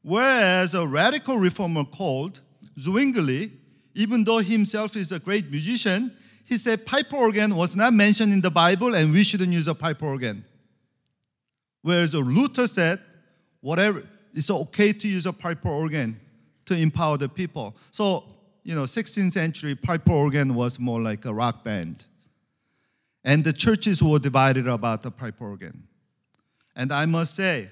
Whereas 0.00 0.74
a 0.74 0.86
radical 0.86 1.36
reformer 1.36 1.84
called 1.84 2.40
Zwingli, 2.78 3.52
even 3.94 4.24
though 4.24 4.38
himself 4.38 4.96
is 4.96 5.12
a 5.12 5.18
great 5.18 5.50
musician, 5.50 6.16
he 6.50 6.56
said 6.56 6.84
pipe 6.84 7.12
organ 7.12 7.54
was 7.54 7.76
not 7.76 7.94
mentioned 7.94 8.32
in 8.32 8.40
the 8.40 8.50
Bible 8.50 8.96
and 8.96 9.12
we 9.12 9.22
shouldn't 9.22 9.52
use 9.52 9.68
a 9.68 9.74
pipe 9.74 10.02
organ. 10.02 10.44
Whereas 11.82 12.12
Luther 12.12 12.66
said, 12.66 12.98
whatever, 13.60 14.02
it's 14.34 14.50
okay 14.50 14.92
to 14.92 15.06
use 15.06 15.26
a 15.26 15.32
pipe 15.32 15.64
organ 15.64 16.18
to 16.66 16.74
empower 16.74 17.18
the 17.18 17.28
people. 17.28 17.76
So, 17.92 18.24
you 18.64 18.74
know, 18.74 18.82
16th 18.82 19.30
century 19.30 19.76
pipe 19.76 20.10
organ 20.10 20.56
was 20.56 20.80
more 20.80 21.00
like 21.00 21.24
a 21.24 21.32
rock 21.32 21.62
band. 21.62 22.04
And 23.22 23.44
the 23.44 23.52
churches 23.52 24.02
were 24.02 24.18
divided 24.18 24.66
about 24.66 25.04
the 25.04 25.12
pipe 25.12 25.40
organ. 25.40 25.84
And 26.74 26.92
I 26.92 27.06
must 27.06 27.36
say, 27.36 27.70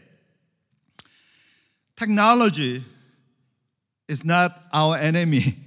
technology 1.96 2.84
is 4.06 4.24
not 4.24 4.62
our 4.72 4.96
enemy. 4.96 5.58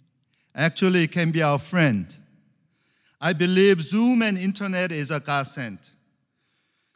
Actually, 0.54 1.02
it 1.02 1.10
can 1.10 1.32
be 1.32 1.42
our 1.42 1.58
friend. 1.58 2.16
I 3.20 3.32
believe 3.32 3.82
Zoom 3.82 4.22
and 4.22 4.38
internet 4.38 4.92
is 4.92 5.10
a 5.10 5.20
godsend. 5.20 5.78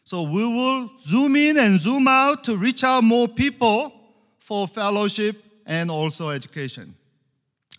So 0.05 0.23
we 0.23 0.45
will 0.45 0.91
zoom 0.99 1.35
in 1.37 1.59
and 1.59 1.81
zoom 1.81 2.09
out 2.09 2.45
to 2.45 2.57
reach 2.57 2.85
out 2.85 3.03
more 3.03 3.27
people 3.27 3.93
for 4.39 4.69
fellowship 4.69 5.43
and 5.67 5.91
also 5.91 6.29
education. 6.29 6.95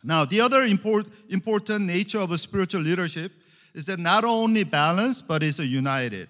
Now, 0.04 0.25
the 0.25 0.42
other 0.42 0.64
import, 0.64 1.08
important 1.30 1.86
nature 1.86 2.20
of 2.20 2.32
a 2.32 2.38
spiritual 2.38 2.82
leadership 2.82 3.32
is 3.74 3.86
that 3.88 4.00
not 4.00 4.24
only 4.24 4.64
balanced, 4.64 5.28
but 5.28 5.44
is 5.44 5.60
united. 5.60 6.30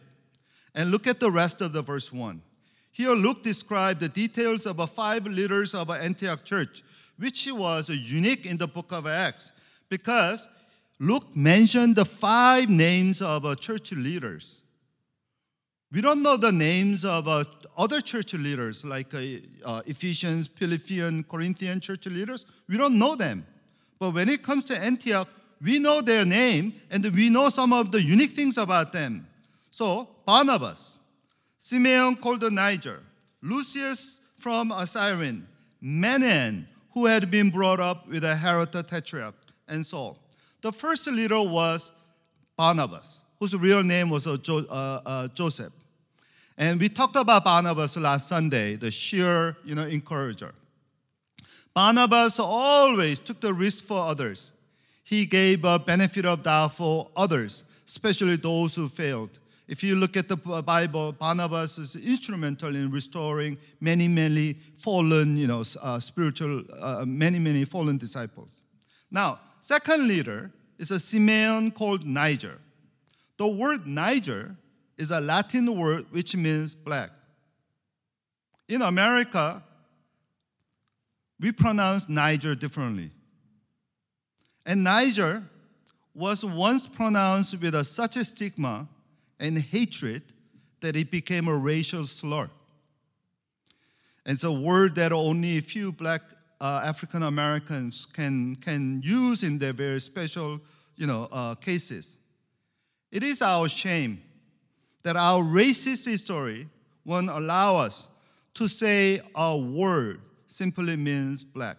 And 0.74 0.92
look 0.92 1.08
at 1.08 1.20
the 1.20 1.32
rest 1.32 1.62
of 1.62 1.74
the 1.74 1.82
verse 1.82 2.12
1. 2.12 2.42
Here, 2.92 3.12
Luke 3.12 3.44
described 3.44 4.00
the 4.00 4.10
details 4.10 4.66
of 4.66 4.90
five 4.92 5.26
leaders 5.26 5.74
of 5.74 5.90
Antioch 5.90 6.44
church, 6.44 6.84
which 7.18 7.50
was 7.52 7.90
unique 7.90 8.46
in 8.46 8.58
the 8.58 8.68
book 8.68 8.92
of 8.92 9.06
Acts, 9.06 9.52
because 9.90 10.48
Luke 11.00 11.36
mentioned 11.36 11.96
the 11.96 12.06
five 12.06 12.70
names 12.70 13.22
of 13.22 13.60
church 13.60 13.92
leaders. 13.92 14.62
We 15.92 16.02
don't 16.02 16.22
know 16.22 16.38
the 16.38 16.52
names 16.52 17.06
of 17.06 17.28
uh, 17.28 17.46
other 17.78 18.02
church 18.02 18.34
leaders 18.34 18.84
like 18.84 19.14
uh, 19.14 19.22
uh, 19.64 19.82
Ephesians, 19.86 20.48
Philippian, 20.48 21.24
Corinthian 21.24 21.80
church 21.80 22.06
leaders. 22.08 22.46
We 22.68 22.78
don't 22.78 22.98
know 22.98 23.16
them. 23.16 23.46
But 24.00 24.14
when 24.14 24.30
it 24.30 24.44
comes 24.44 24.66
to 24.66 24.78
Antioch, 24.78 25.30
we 25.62 25.80
know 25.80 26.02
their 26.02 26.26
name 26.26 26.74
and 26.90 27.06
we 27.14 27.30
know 27.30 27.50
some 27.50 27.72
of 27.72 27.92
the 27.92 28.02
unique 28.02 28.32
things 28.32 28.58
about 28.58 28.92
them. 28.92 29.28
So, 29.72 30.10
Barnabas, 30.26 31.00
Simeon 31.58 32.16
called 32.16 32.52
Niger, 32.52 33.02
Lucius 33.42 34.20
from 34.40 34.74
Cyrene, 34.86 35.48
Manaen, 35.84 36.66
who 36.94 37.06
had 37.06 37.30
been 37.32 37.50
brought 37.50 37.80
up 37.80 38.08
with 38.08 38.24
a 38.24 38.36
Herod 38.36 38.72
Tetrarch, 38.72 39.36
and 39.68 39.86
so 39.86 40.18
The 40.66 40.74
first 40.74 41.06
leader 41.06 41.44
was 41.44 41.92
Barnabas, 42.58 43.20
whose 43.40 43.56
real 43.56 43.84
name 43.84 44.10
was 44.10 44.26
uh, 44.26 44.36
uh, 44.50 45.02
uh, 45.06 45.28
Joseph. 45.28 45.72
And 46.58 46.80
we 46.80 46.90
talked 46.90 47.16
about 47.16 47.44
Barnabas 47.44 47.96
last 47.98 48.28
Sunday, 48.28 48.76
the 48.76 48.90
sheer, 48.90 49.58
you 49.64 49.76
know, 49.76 49.86
encourager. 49.86 50.56
Barnabas 51.76 52.40
always 52.40 53.20
took 53.20 53.42
the 53.42 53.54
risk 53.54 53.86
for 53.86 54.10
others 54.10 54.52
he 55.04 55.28
gave 55.28 55.64
a 55.66 55.78
benefit 55.78 56.26
of 56.26 56.42
doubt 56.42 56.74
for 56.74 57.12
others, 57.16 57.64
especially 57.86 58.36
those 58.36 58.74
who 58.74 58.90
failed. 58.90 59.38
If 59.68 59.84
you 59.84 59.96
look 59.96 60.18
at 60.18 60.28
the 60.28 60.36
Bible, 60.36 61.12
Barnabas 61.12 61.78
is 61.78 61.96
instrumental 61.96 62.76
in 62.76 62.90
restoring 62.90 63.60
many, 63.80 64.08
many 64.08 64.58
fallen, 64.80 65.38
you 65.38 65.46
know, 65.46 65.64
uh, 65.80 66.00
spiritual, 66.00 66.64
uh, 66.80 67.06
many, 67.06 67.38
many 67.38 67.66
fallen 67.66 68.00
disciples. 68.00 68.64
Now, 69.12 69.42
second 69.66 70.08
leader 70.08 70.52
is 70.78 70.92
a 70.92 71.00
Simeon 71.00 71.72
called 71.72 72.06
Niger. 72.06 72.60
The 73.38 73.48
word 73.48 73.88
Niger 73.88 74.56
is 74.96 75.10
a 75.10 75.20
Latin 75.20 75.76
word 75.76 76.06
which 76.12 76.36
means 76.36 76.76
black. 76.76 77.10
In 78.70 78.84
America, 78.84 79.64
we 81.40 81.52
pronounce 81.52 82.08
Niger 82.08 82.54
differently. 82.54 83.10
And 84.68 84.84
Niger 84.84 85.44
was 86.14 86.46
once 86.46 86.86
pronounced 86.86 87.60
with 87.60 87.74
a, 87.74 87.84
such 87.84 88.18
a 88.18 88.24
stigma 88.24 88.88
and 89.40 89.58
hatred 89.58 90.22
that 90.82 90.96
it 90.96 91.10
became 91.10 91.48
a 91.48 91.58
racial 91.58 92.06
slur. 92.06 92.52
It's 94.28 94.44
a 94.44 94.52
word 94.52 94.94
that 94.96 95.12
only 95.12 95.58
a 95.58 95.62
few 95.62 95.92
black 95.92 96.22
uh, 96.66 96.82
African 96.84 97.24
Americans 97.24 98.08
can, 98.12 98.56
can 98.58 99.02
use 99.04 99.44
in 99.44 99.58
their 99.58 99.74
very 99.74 100.00
special 100.00 100.60
you 100.96 101.08
know, 101.08 101.28
uh, 101.32 101.56
cases. 101.56 102.18
It 103.12 103.24
is 103.24 103.42
our 103.42 103.68
shame 103.68 104.22
that 105.04 105.16
our 105.16 105.44
racist 105.44 106.06
history 106.06 106.70
won't 107.04 107.30
allow 107.30 107.78
us 107.78 108.08
to 108.56 108.68
say 108.68 109.22
a 109.36 109.58
word 109.58 110.22
simply 110.48 110.96
means 110.96 111.44
black 111.44 111.78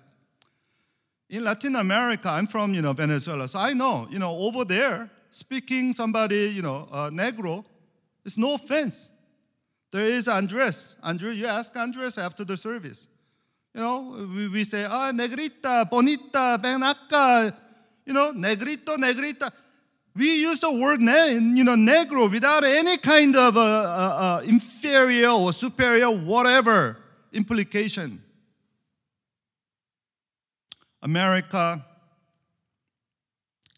in 1.29 1.45
Latin 1.45 1.77
America, 1.77 2.29
I'm 2.29 2.47
from 2.47 2.75
you 2.75 2.83
know 2.83 2.93
Venezuela, 2.93 3.49
so 3.49 3.59
I 3.59 3.73
know 3.73 4.07
you 4.11 4.19
know 4.19 4.37
over 4.37 4.65
there 4.65 5.11
speaking 5.31 5.93
somebody 5.93 6.47
you 6.49 6.63
know 6.63 6.89
uh, 6.91 7.11
Negro, 7.11 7.65
it's 8.25 8.39
no 8.39 8.55
offense. 8.55 9.11
There 9.93 10.07
is 10.07 10.29
Andres. 10.29 10.97
Andres, 11.03 11.39
you 11.39 11.47
ask 11.47 11.75
Andres 11.77 12.19
after 12.19 12.45
the 12.45 12.57
service. 12.57 13.09
You 13.77 13.83
know, 13.83 14.27
we, 14.35 14.49
we 14.49 14.65
say, 14.65 14.87
ah, 14.87 15.13
negrita, 15.13 15.85
bonita, 15.91 16.59
ven 16.63 16.81
acá. 16.81 17.55
You 18.07 18.15
know, 18.15 18.33
negrito, 18.33 18.97
negrita. 18.97 19.53
We 20.15 20.41
use 20.41 20.61
the 20.61 20.73
word, 20.73 21.03
ne, 21.03 21.35
you 21.35 21.63
know, 21.63 21.75
negro 21.75 22.31
without 22.31 22.65
any 22.65 22.97
kind 22.97 23.37
of 23.37 23.59
uh, 23.59 23.61
uh, 23.61 23.63
uh 23.63 24.43
inferior 24.47 25.29
or 25.29 25.53
superior, 25.53 26.11
whatever 26.11 26.97
implication. 27.35 28.23
America, 31.03 31.85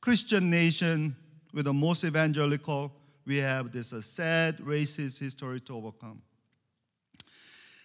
Christian 0.00 0.48
nation 0.48 1.16
with 1.52 1.64
the 1.64 1.74
most 1.74 2.04
evangelical, 2.04 2.92
we 3.26 3.38
have 3.38 3.72
this 3.72 3.92
uh, 3.92 4.00
sad 4.00 4.58
racist 4.58 5.18
history 5.18 5.58
to 5.62 5.74
overcome. 5.74 6.22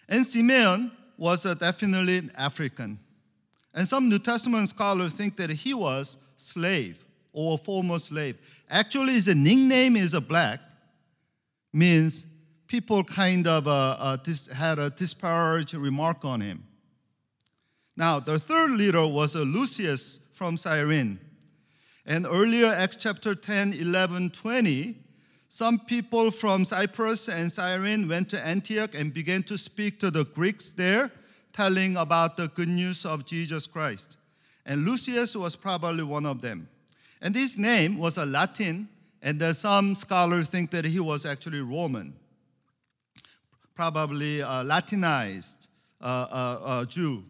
And 0.08 0.24
Simeon 0.24 0.92
was 1.16 1.46
uh, 1.46 1.54
definitely 1.54 2.28
African. 2.36 2.98
And 3.72 3.86
some 3.86 4.08
New 4.08 4.18
Testament 4.18 4.68
scholars 4.68 5.12
think 5.12 5.36
that 5.36 5.50
he 5.50 5.74
was 5.74 6.16
slave 6.36 7.04
or 7.32 7.54
a 7.54 7.58
former 7.58 7.98
slave. 7.98 8.38
Actually, 8.70 9.14
his 9.14 9.28
nickname 9.28 9.96
is 9.96 10.14
a 10.14 10.20
black, 10.20 10.60
means 11.72 12.24
people 12.66 13.02
kind 13.04 13.46
of 13.46 13.66
uh, 13.66 13.96
uh, 13.98 14.16
dis- 14.16 14.46
had 14.46 14.78
a 14.78 14.90
disparaging 14.90 15.80
remark 15.80 16.24
on 16.24 16.40
him. 16.40 16.64
Now, 17.96 18.20
the 18.20 18.38
third 18.38 18.72
leader 18.72 19.06
was 19.06 19.34
a 19.34 19.40
Lucius 19.40 20.18
from 20.32 20.56
Cyrene. 20.56 21.18
And 22.06 22.26
earlier, 22.26 22.66
Acts 22.66 22.96
chapter 22.96 23.34
10, 23.34 23.72
11, 23.72 24.30
20, 24.30 24.96
some 25.54 25.78
people 25.78 26.32
from 26.32 26.64
Cyprus 26.64 27.28
and 27.28 27.52
Cyrene 27.52 28.08
went 28.08 28.28
to 28.30 28.44
Antioch 28.44 28.92
and 28.92 29.14
began 29.14 29.44
to 29.44 29.56
speak 29.56 30.00
to 30.00 30.10
the 30.10 30.24
Greeks 30.24 30.72
there 30.72 31.12
telling 31.52 31.96
about 31.96 32.36
the 32.36 32.48
good 32.48 32.68
news 32.68 33.04
of 33.04 33.24
Jesus 33.24 33.68
Christ. 33.68 34.16
And 34.66 34.84
Lucius 34.84 35.36
was 35.36 35.54
probably 35.54 36.02
one 36.02 36.26
of 36.26 36.40
them. 36.40 36.68
And 37.22 37.36
his 37.36 37.56
name 37.56 37.98
was 37.98 38.18
a 38.18 38.26
Latin, 38.26 38.88
and 39.22 39.40
some 39.54 39.94
scholars 39.94 40.48
think 40.48 40.72
that 40.72 40.84
he 40.84 40.98
was 40.98 41.24
actually 41.24 41.60
Roman, 41.60 42.16
probably 43.76 44.40
a 44.40 44.64
Latinized 44.64 45.68
uh, 46.00 46.04
uh, 46.04 46.60
uh, 46.64 46.84
Jew. 46.86 47.22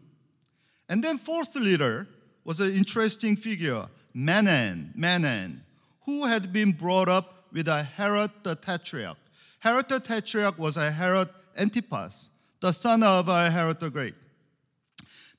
And 0.89 1.05
then 1.05 1.19
fourth 1.19 1.55
leader 1.57 2.09
was 2.43 2.59
an 2.59 2.75
interesting 2.75 3.37
figure, 3.37 3.87
Manan, 4.15 4.95
Manan, 4.97 5.63
who 6.07 6.25
had 6.25 6.55
been 6.55 6.73
brought 6.73 7.11
up 7.11 7.34
with 7.55 7.69
a 7.69 7.85
Herod 7.85 8.33
the 8.43 8.57
Tetrarch. 8.57 9.17
Herod 9.61 9.89
the 9.89 10.01
Tetrarch 10.01 10.59
was 10.59 10.77
a 10.77 10.91
Herod 10.91 11.31
Antipas, 11.57 12.29
the 12.61 12.73
son 12.73 13.03
of 13.03 13.29
a 13.29 13.51
Herod 13.51 13.81
the 13.81 13.89
Great. 13.89 14.17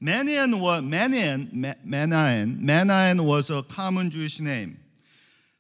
Manaen 0.02 0.60
was, 0.60 0.82
Manaen, 0.82 1.52
Manaen, 1.86 2.62
Manaen 2.62 3.22
was 3.22 3.50
a 3.50 3.62
common 3.64 4.10
Jewish 4.10 4.40
name. 4.40 4.80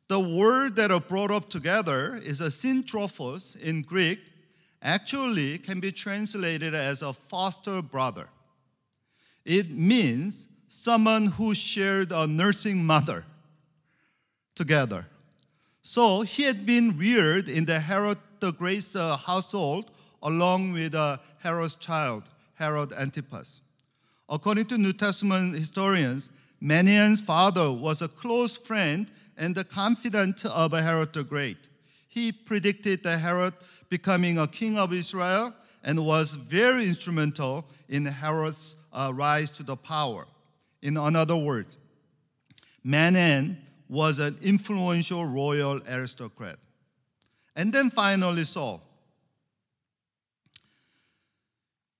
The 0.07 0.19
word 0.19 0.75
that 0.77 0.91
are 0.91 1.01
brought 1.01 1.31
up 1.31 1.49
together 1.49 2.15
is 2.15 2.39
a 2.41 2.45
syntrophos 2.45 3.55
in 3.57 3.81
Greek, 3.81 4.19
actually 4.81 5.57
can 5.57 5.79
be 5.79 5.91
translated 5.91 6.73
as 6.73 7.01
a 7.01 7.11
foster 7.11 7.81
brother. 7.81 8.29
It 9.43 9.71
means 9.71 10.47
someone 10.67 11.27
who 11.27 11.55
shared 11.55 12.11
a 12.11 12.27
nursing 12.27 12.85
mother 12.85 13.25
together. 14.53 15.07
So 15.87 16.21
he 16.21 16.41
had 16.41 16.65
been 16.65 16.97
reared 16.97 17.47
in 17.47 17.65
the 17.65 17.79
Herod 17.79 18.17
the 18.39 18.51
Great's 18.51 18.95
uh, 18.95 19.17
household 19.17 19.91
along 20.23 20.73
with 20.73 20.95
uh, 20.95 21.19
Herod's 21.37 21.75
child, 21.75 22.23
Herod 22.55 22.91
Antipas. 22.91 23.61
According 24.27 24.65
to 24.69 24.79
New 24.79 24.93
Testament 24.93 25.53
historians, 25.53 26.31
Manaen's 26.59 27.21
father 27.21 27.71
was 27.71 28.01
a 28.01 28.07
close 28.07 28.57
friend 28.57 29.11
and 29.37 29.53
the 29.53 29.63
confidant 29.63 30.43
of 30.47 30.71
Herod 30.71 31.13
the 31.13 31.23
Great. 31.23 31.69
He 32.09 32.31
predicted 32.31 33.03
that 33.03 33.19
Herod 33.19 33.53
becoming 33.87 34.39
a 34.39 34.47
king 34.47 34.79
of 34.79 34.91
Israel 34.91 35.53
and 35.83 36.03
was 36.03 36.33
very 36.33 36.87
instrumental 36.87 37.63
in 37.87 38.07
Herod's 38.07 38.75
uh, 38.91 39.11
rise 39.13 39.51
to 39.51 39.61
the 39.61 39.77
power. 39.77 40.25
In 40.81 40.97
another 40.97 41.35
word, 41.35 41.67
Manaen 42.83 43.57
was 43.87 44.19
an 44.19 44.37
influential 44.41 45.25
royal 45.25 45.81
aristocrat. 45.87 46.57
And 47.55 47.73
then 47.73 47.89
finally, 47.89 48.43
Saul. 48.43 48.81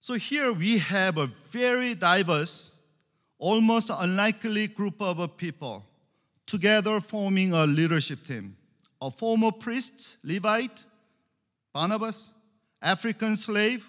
So 0.02 0.16
here 0.16 0.52
we 0.54 0.78
have 0.78 1.18
a 1.18 1.28
very 1.50 1.96
diverse, 1.96 2.74
almost 3.40 3.90
unlikely 3.92 4.68
group 4.68 5.02
of 5.02 5.38
people 5.38 5.86
together 6.46 7.00
forming 7.00 7.54
a 7.54 7.66
leadership 7.66 8.26
team. 8.28 8.56
A 9.02 9.10
former 9.10 9.52
priest, 9.52 10.18
Levite, 10.24 10.86
Barnabas, 11.74 12.34
African 12.82 13.36
slave, 13.36 13.88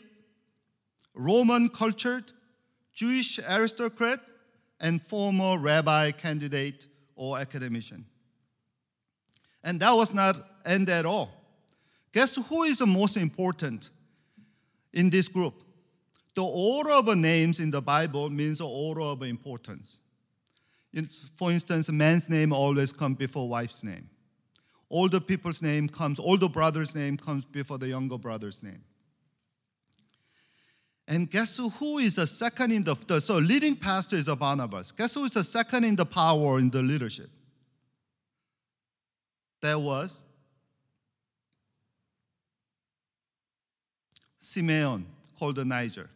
Roman 1.15 1.69
cultured, 1.69 2.33
Jewish 2.93 3.39
aristocrat, 3.39 4.21
and 4.81 5.03
former 5.03 5.59
rabbi 5.59 6.11
candidate 6.11 6.87
or 7.17 7.39
academician. 7.39 8.05
And 9.65 9.81
that 9.81 9.91
was 9.91 10.15
not 10.15 10.37
end 10.65 10.89
at 10.89 11.05
all. 11.05 11.33
Guess 12.13 12.37
who 12.37 12.63
is 12.63 12.79
the 12.79 12.87
most 12.87 13.17
important 13.17 13.91
in 14.93 15.11
this 15.11 15.27
group? 15.27 15.65
The 16.35 16.45
order 16.45 16.91
of 16.93 17.17
names 17.17 17.59
in 17.59 17.71
the 17.71 17.83
Bible 17.83 18.31
means 18.31 18.59
the 18.59 18.67
order 18.67 19.01
of 19.01 19.23
importance. 19.23 19.99
For 21.35 21.51
instance, 21.51 21.91
man's 21.91 22.29
name 22.29 22.53
always 22.53 22.93
comes 22.93 23.17
before 23.17 23.49
wife's 23.49 23.83
name. 23.83 24.09
Older 24.89 25.19
people's 25.19 25.61
name 25.61 25.89
comes, 25.89 26.21
older 26.21 26.49
brother's 26.49 26.95
name 26.95 27.17
comes 27.17 27.45
before 27.45 27.79
the 27.79 27.89
younger 27.89 28.19
brother's 28.19 28.63
name. 28.63 28.83
And 31.09 31.31
guess 31.31 31.57
who 31.57 31.99
is 31.99 32.17
the 32.17 32.27
second 32.27 32.73
in 32.73 32.83
the, 32.83 32.97
the 33.07 33.21
so 33.21 33.37
leading 33.39 33.77
pastor 33.77 34.17
is 34.17 34.27
a 34.27 34.35
Barnabas. 34.35 34.91
Guess 34.91 35.15
who 35.15 35.25
is 35.25 35.33
the 35.33 35.45
second 35.45 35.85
in 35.85 35.95
the 35.95 36.07
power 36.07 36.59
in 36.59 36.71
the 36.71 36.83
leadership? 36.83 37.31
That 39.61 39.81
was 39.81 40.23
Simeon, 44.39 45.07
called 45.39 45.57
the 45.57 45.65
Niger. 45.65 46.09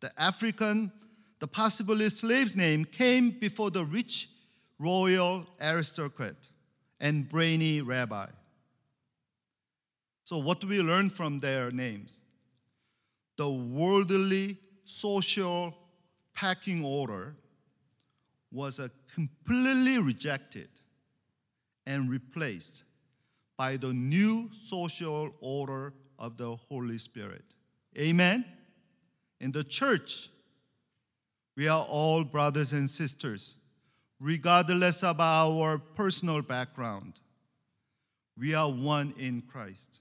The 0.00 0.12
African, 0.20 0.92
the 1.40 1.48
possibly 1.48 2.08
slave's 2.08 2.54
name 2.54 2.84
came 2.84 3.30
before 3.30 3.70
the 3.70 3.84
rich 3.84 4.28
royal 4.78 5.44
aristocrat 5.60 6.36
and 7.00 7.28
brainy 7.28 7.80
rabbi. 7.80 8.26
So, 10.22 10.38
what 10.38 10.60
do 10.60 10.68
we 10.68 10.80
learn 10.82 11.10
from 11.10 11.40
their 11.40 11.70
names? 11.70 12.12
The 13.38 13.48
worldly 13.48 14.58
social 14.84 15.74
packing 16.34 16.84
order 16.84 17.36
was 18.50 18.80
completely 19.14 19.98
rejected 19.98 20.68
and 21.86 22.10
replaced 22.10 22.82
by 23.56 23.76
the 23.76 23.92
new 23.92 24.50
social 24.52 25.32
order 25.40 25.94
of 26.18 26.36
the 26.36 26.56
Holy 26.56 26.98
Spirit. 26.98 27.44
Amen? 27.96 28.44
In 29.40 29.52
the 29.52 29.62
church, 29.62 30.30
we 31.56 31.68
are 31.68 31.84
all 31.84 32.24
brothers 32.24 32.72
and 32.72 32.90
sisters, 32.90 33.54
regardless 34.18 35.04
of 35.04 35.20
our 35.20 35.78
personal 35.78 36.42
background. 36.42 37.20
We 38.36 38.54
are 38.54 38.70
one 38.70 39.14
in 39.16 39.42
Christ. 39.42 40.00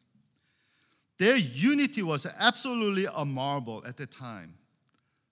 Their 1.17 1.37
unity 1.37 2.03
was 2.03 2.27
absolutely 2.37 3.07
a 3.13 3.25
marvel 3.25 3.83
at 3.87 3.97
the 3.97 4.05
time. 4.05 4.53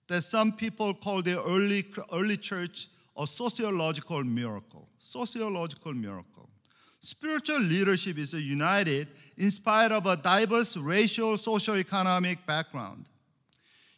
That 0.08 0.22
some 0.22 0.52
people 0.52 0.94
call 0.94 1.22
the 1.22 1.42
early, 1.42 1.86
early 2.12 2.36
church 2.36 2.88
a 3.16 3.26
sociological 3.26 4.22
miracle. 4.24 4.88
Sociological 4.98 5.94
miracle. 5.94 6.48
Spiritual 7.00 7.60
leadership 7.60 8.18
is 8.18 8.32
united 8.32 9.08
in 9.36 9.50
spite 9.50 9.92
of 9.92 10.06
a 10.06 10.16
diverse 10.16 10.76
racial, 10.76 11.36
socio-economic 11.36 12.44
background. 12.46 13.06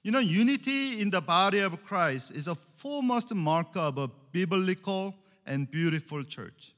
You 0.02 0.12
know, 0.12 0.18
unity 0.18 1.00
in 1.00 1.10
the 1.10 1.20
body 1.20 1.60
of 1.60 1.82
Christ 1.82 2.32
is 2.32 2.48
a 2.48 2.54
foremost 2.54 3.34
marker 3.34 3.80
of 3.80 3.98
a 3.98 4.08
biblical 4.30 5.14
and 5.46 5.70
beautiful 5.70 6.22
church. 6.22 6.74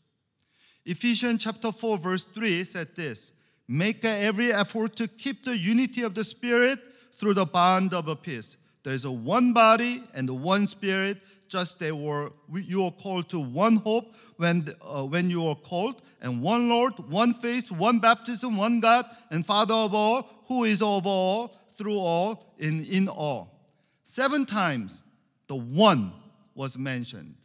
Ephesians 0.84 1.44
chapter 1.44 1.72
4, 1.72 1.98
verse 1.98 2.24
3 2.24 2.64
said 2.64 2.94
this 2.96 3.32
Make 3.72 4.04
every 4.04 4.52
effort 4.52 4.96
to 4.96 5.06
keep 5.06 5.44
the 5.44 5.56
unity 5.56 6.02
of 6.02 6.16
the 6.16 6.24
Spirit 6.24 6.80
through 7.14 7.35
the 7.35 7.46
bond 7.46 7.94
of 7.94 8.20
peace. 8.20 8.56
There 8.83 8.92
is 8.92 9.04
a 9.04 9.12
one 9.12 9.52
body 9.52 10.02
and 10.12 10.28
one 10.28 10.66
spirit, 10.66 11.18
just 11.46 11.78
they 11.78 11.92
were 11.92 12.33
you 12.52 12.83
are 12.83 12.90
called 12.90 13.28
to 13.28 13.38
one 13.38 13.76
hope 13.76 14.16
when 14.38 14.74
uh, 14.83 15.04
when 15.04 15.30
you 15.30 15.46
are 15.46 15.54
called, 15.54 16.02
and 16.20 16.42
one 16.42 16.68
Lord, 16.68 16.94
one 17.09 17.33
faith, 17.33 17.70
one 17.70 18.00
baptism, 18.00 18.56
one 18.56 18.80
God 18.80 19.04
and 19.30 19.46
Father 19.46 19.74
of 19.74 19.94
all, 19.94 20.28
who 20.48 20.64
is 20.64 20.83
over 20.83 21.09
all, 21.09 21.56
through 21.78 21.98
all, 21.98 22.54
in 22.59 22.85
in 22.87 23.06
all. 23.06 23.68
Seven 24.02 24.46
times 24.46 25.00
the 25.46 25.54
one 25.54 26.12
was 26.56 26.76
mentioned. 26.76 27.37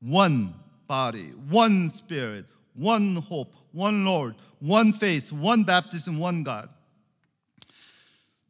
One 0.00 0.54
body, 0.86 1.32
one 1.50 1.90
spirit, 1.90 2.46
one 2.74 3.16
hope, 3.16 3.54
one 3.72 4.04
Lord, 4.04 4.34
one 4.58 4.92
faith, 4.92 5.32
one 5.32 5.64
baptism, 5.64 6.18
one 6.18 6.42
God. 6.42 6.68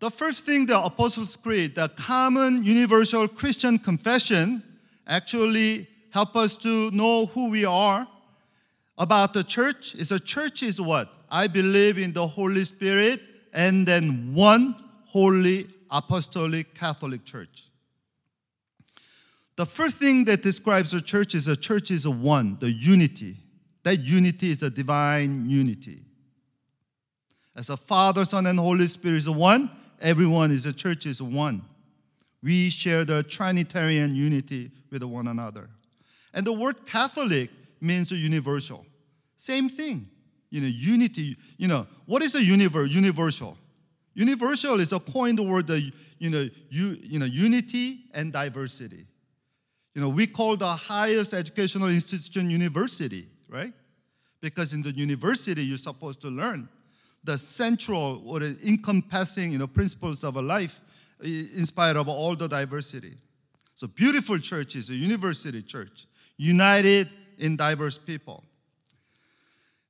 The 0.00 0.10
first 0.10 0.44
thing 0.44 0.66
the 0.66 0.78
Apostles' 0.80 1.36
Creed, 1.36 1.76
the 1.76 1.88
common 1.88 2.64
universal 2.64 3.28
Christian 3.28 3.78
confession, 3.78 4.62
actually 5.06 5.88
help 6.10 6.36
us 6.36 6.56
to 6.56 6.90
know 6.90 7.26
who 7.26 7.50
we 7.50 7.64
are 7.64 8.06
about 8.96 9.34
the 9.34 9.42
church 9.42 9.94
is 9.94 10.12
a 10.12 10.20
church 10.20 10.62
is 10.62 10.80
what? 10.80 11.12
I 11.30 11.46
believe 11.46 11.98
in 11.98 12.12
the 12.12 12.26
Holy 12.26 12.64
Spirit 12.64 13.20
and 13.52 13.86
then 13.86 14.34
one 14.34 14.76
holy 15.06 15.68
apostolic 15.90 16.74
Catholic 16.74 17.24
church. 17.24 17.70
The 19.56 19.66
first 19.66 19.96
thing 19.96 20.24
that 20.24 20.42
describes 20.42 20.92
a 20.92 21.00
church 21.00 21.34
is 21.34 21.46
a 21.46 21.56
church 21.56 21.90
is 21.90 22.04
a 22.04 22.10
one, 22.10 22.56
the 22.60 22.70
unity. 22.70 23.36
That 23.84 24.00
unity 24.00 24.50
is 24.50 24.62
a 24.62 24.70
divine 24.70 25.48
unity. 25.48 26.02
As 27.54 27.70
a 27.70 27.76
Father, 27.76 28.24
Son, 28.24 28.46
and 28.46 28.58
Holy 28.58 28.86
Spirit 28.86 29.18
is 29.18 29.28
one, 29.28 29.70
everyone 30.00 30.50
is 30.50 30.66
a 30.66 30.72
church 30.72 31.06
is 31.06 31.22
one. 31.22 31.62
We 32.42 32.68
share 32.70 33.04
the 33.04 33.22
Trinitarian 33.22 34.14
unity 34.14 34.70
with 34.90 35.02
one 35.02 35.28
another. 35.28 35.70
And 36.32 36.46
the 36.46 36.52
word 36.52 36.84
Catholic 36.84 37.50
means 37.80 38.10
universal. 38.10 38.84
Same 39.36 39.68
thing. 39.68 40.08
You 40.50 40.60
know, 40.60 40.66
unity, 40.66 41.36
you 41.56 41.68
know, 41.68 41.86
what 42.06 42.22
is 42.22 42.34
a 42.34 42.42
universe, 42.42 42.90
universal? 42.90 43.56
Universal 44.14 44.80
is 44.80 44.92
a 44.92 45.00
coined 45.00 45.40
word, 45.40 45.70
uh, 45.70 45.78
you 46.18 46.30
know, 46.30 46.48
you, 46.70 46.98
you 47.02 47.18
know, 47.18 47.26
unity 47.26 48.04
and 48.14 48.32
diversity. 48.32 49.06
You 49.94 50.02
know, 50.02 50.08
we 50.08 50.26
call 50.26 50.56
the 50.56 50.66
highest 50.66 51.34
educational 51.34 51.88
institution 51.88 52.50
university, 52.50 53.28
right? 53.54 53.72
Because 54.40 54.72
in 54.72 54.82
the 54.82 54.90
university, 54.90 55.64
you're 55.64 55.78
supposed 55.78 56.20
to 56.22 56.28
learn 56.28 56.68
the 57.22 57.38
central 57.38 58.22
or 58.26 58.40
the 58.40 58.58
encompassing, 58.66 59.52
you 59.52 59.58
know, 59.58 59.66
principles 59.66 60.24
of 60.24 60.36
a 60.36 60.42
life 60.42 60.80
in 61.22 61.64
spite 61.64 61.96
of 61.96 62.08
all 62.08 62.36
the 62.36 62.48
diversity. 62.48 63.16
So 63.74 63.86
beautiful 63.86 64.38
church 64.38 64.76
is 64.76 64.90
a 64.90 64.94
university 64.94 65.62
church, 65.62 66.06
united 66.36 67.08
in 67.38 67.56
diverse 67.56 67.96
people. 67.96 68.44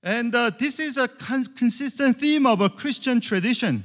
And 0.02 0.34
uh, 0.34 0.50
this 0.56 0.78
is 0.78 0.98
a 0.98 1.08
con- 1.08 1.46
consistent 1.56 2.20
theme 2.20 2.46
of 2.46 2.60
a 2.60 2.68
Christian 2.68 3.20
tradition. 3.20 3.84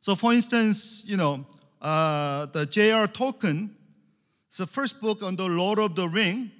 So, 0.00 0.16
for 0.16 0.32
instance, 0.32 1.02
you 1.06 1.16
know, 1.16 1.46
uh, 1.80 2.46
the 2.46 2.66
J.R. 2.66 3.06
Tolkien, 3.06 3.70
the 4.56 4.66
first 4.66 5.00
book 5.00 5.22
on 5.22 5.36
the 5.36 5.46
Lord 5.46 5.78
of 5.78 5.94
the 5.94 6.08
Ring, 6.08 6.50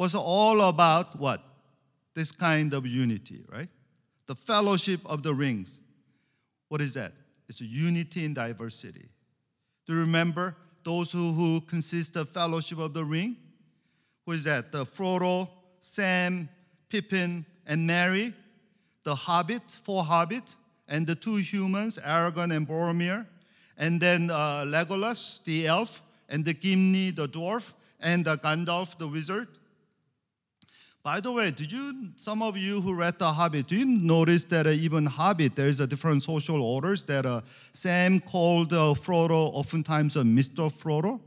was 0.00 0.14
all 0.14 0.62
about 0.62 1.20
what? 1.20 1.42
This 2.14 2.32
kind 2.32 2.72
of 2.72 2.86
unity, 2.86 3.44
right? 3.52 3.68
The 4.28 4.34
fellowship 4.34 5.02
of 5.04 5.22
the 5.22 5.34
rings. 5.34 5.78
What 6.68 6.80
is 6.80 6.94
that? 6.94 7.12
It's 7.50 7.60
a 7.60 7.66
unity 7.66 8.24
in 8.24 8.32
diversity. 8.32 9.10
Do 9.86 9.92
you 9.92 9.98
remember 9.98 10.56
those 10.84 11.12
who, 11.12 11.32
who 11.32 11.60
consist 11.60 12.16
of 12.16 12.30
fellowship 12.30 12.78
of 12.78 12.94
the 12.94 13.04
ring? 13.04 13.36
Who 14.24 14.32
is 14.32 14.44
that? 14.44 14.72
The 14.72 14.86
Frodo, 14.86 15.50
Sam, 15.80 16.48
Pippin, 16.88 17.44
and 17.66 17.86
Merry, 17.86 18.32
the 19.04 19.14
hobbit, 19.14 19.76
four 19.82 20.02
hobbits, 20.02 20.56
and 20.88 21.06
the 21.06 21.14
two 21.14 21.36
humans, 21.36 21.98
Aragorn 22.02 22.56
and 22.56 22.66
Boromir, 22.66 23.26
and 23.76 24.00
then 24.00 24.30
uh, 24.30 24.64
Legolas, 24.64 25.44
the 25.44 25.66
elf, 25.66 26.00
and 26.26 26.42
the 26.42 26.54
Gimli, 26.54 27.10
the 27.10 27.28
dwarf, 27.28 27.74
and 28.00 28.24
Gandalf, 28.24 28.96
the 28.96 29.06
wizard. 29.06 29.48
By 31.02 31.20
the 31.20 31.32
way, 31.32 31.50
did 31.50 31.72
you, 31.72 32.10
some 32.16 32.42
of 32.42 32.58
you 32.58 32.82
who 32.82 32.94
read 32.94 33.18
The 33.18 33.32
Hobbit, 33.32 33.68
do 33.68 33.76
you 33.76 33.86
notice 33.86 34.44
that 34.44 34.66
uh, 34.66 34.70
even 34.70 35.06
Hobbit, 35.06 35.56
there's 35.56 35.80
a 35.80 35.86
different 35.86 36.22
social 36.22 36.62
orders 36.62 37.04
that 37.04 37.24
uh, 37.24 37.40
Sam 37.72 38.20
called 38.20 38.74
uh, 38.74 38.92
Frodo 38.94 39.50
oftentimes 39.54 40.18
uh, 40.18 40.22
Mr. 40.22 40.70
Frodo, 40.70 41.18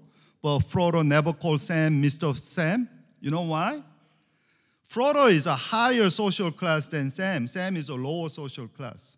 but 0.44 0.60
Frodo 0.60 1.04
never 1.04 1.34
called 1.34 1.60
Sam 1.60 2.04
Mr. 2.04 2.38
Sam. 2.38 2.88
You 3.20 3.32
know 3.32 3.42
why? 3.42 3.82
Frodo 4.88 5.32
is 5.32 5.48
a 5.48 5.56
higher 5.56 6.12
social 6.12 6.52
class 6.52 6.88
than 6.88 7.10
Sam. 7.10 7.48
Sam 7.48 7.76
is 7.76 7.90
a 7.90 7.96
lower 7.96 8.30
social 8.30 8.68
class. 8.68 9.18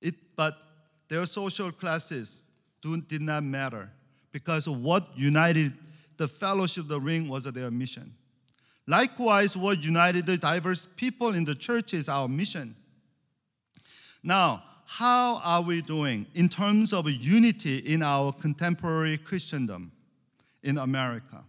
It, 0.00 0.14
but 0.34 0.56
their 1.06 1.26
social 1.26 1.70
classes 1.70 2.44
do, 2.80 2.98
did 3.02 3.20
not 3.20 3.44
matter 3.44 3.90
because 4.32 4.66
what 4.66 5.08
united 5.18 5.74
the 6.16 6.28
fellowship 6.28 6.84
of 6.84 6.88
the 6.88 7.00
ring 7.00 7.28
was 7.28 7.44
their 7.44 7.70
mission. 7.70 8.14
Likewise, 8.90 9.56
what 9.56 9.84
united 9.84 10.26
the 10.26 10.36
diverse 10.36 10.88
people 10.96 11.32
in 11.32 11.44
the 11.44 11.54
church 11.54 11.94
is 11.94 12.08
our 12.08 12.26
mission. 12.26 12.74
Now, 14.20 14.64
how 14.84 15.36
are 15.44 15.62
we 15.62 15.80
doing 15.80 16.26
in 16.34 16.48
terms 16.48 16.92
of 16.92 17.08
unity 17.08 17.76
in 17.76 18.02
our 18.02 18.32
contemporary 18.32 19.16
Christendom 19.16 19.92
in 20.64 20.76
America? 20.76 21.44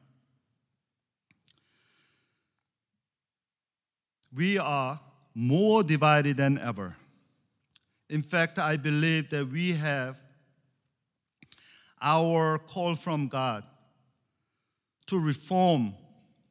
We 4.31 4.59
are 4.59 4.99
more 5.33 5.81
divided 5.81 6.37
than 6.37 6.59
ever. 6.59 6.95
In 8.07 8.21
fact, 8.21 8.59
I 8.59 8.77
believe 8.77 9.31
that 9.31 9.49
we 9.49 9.71
have 9.71 10.15
our 11.99 12.59
call 12.59 12.93
from 12.93 13.29
God 13.29 13.63
to 15.07 15.17
reform 15.17 15.95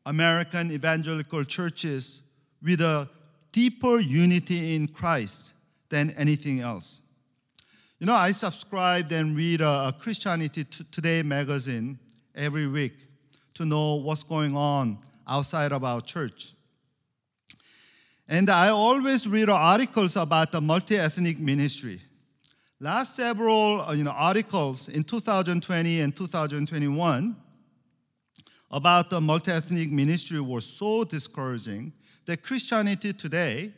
American 0.06 0.70
evangelical 0.72 1.44
churches 1.44 2.22
with 2.62 2.80
a 2.80 3.08
deeper 3.52 3.98
unity 3.98 4.74
in 4.74 4.88
Christ 4.88 5.52
than 5.88 6.10
anything 6.10 6.60
else. 6.60 7.00
You 7.98 8.06
know, 8.06 8.14
I 8.14 8.32
subscribe 8.32 9.12
and 9.12 9.36
read 9.36 9.60
a 9.60 9.94
Christianity 9.98 10.64
Today 10.64 11.22
magazine 11.22 11.98
every 12.34 12.66
week 12.66 12.94
to 13.54 13.66
know 13.66 13.96
what's 13.96 14.22
going 14.22 14.56
on 14.56 14.98
outside 15.28 15.72
of 15.72 15.84
our 15.84 16.00
church. 16.00 16.54
And 18.26 18.48
I 18.48 18.68
always 18.68 19.26
read 19.26 19.50
articles 19.50 20.16
about 20.16 20.52
the 20.52 20.60
multi-ethnic 20.60 21.38
ministry. 21.38 22.00
Last 22.78 23.16
several 23.16 23.82
uh, 23.82 23.92
you 23.92 24.04
know, 24.04 24.12
articles 24.12 24.88
in 24.88 25.04
2020 25.04 26.00
and 26.00 26.16
2021 26.16 27.36
about 28.70 29.10
the 29.10 29.20
multi-ethnic 29.20 29.90
ministry 29.90 30.40
was 30.40 30.64
so 30.64 31.04
discouraging 31.04 31.92
that 32.26 32.42
Christianity 32.42 33.12
Today 33.12 33.72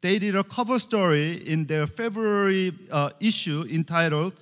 they 0.00 0.18
did 0.18 0.36
a 0.36 0.44
cover 0.44 0.78
story 0.78 1.32
in 1.48 1.66
their 1.66 1.86
February 1.86 2.72
uh, 2.90 3.10
issue 3.18 3.64
entitled 3.70 4.34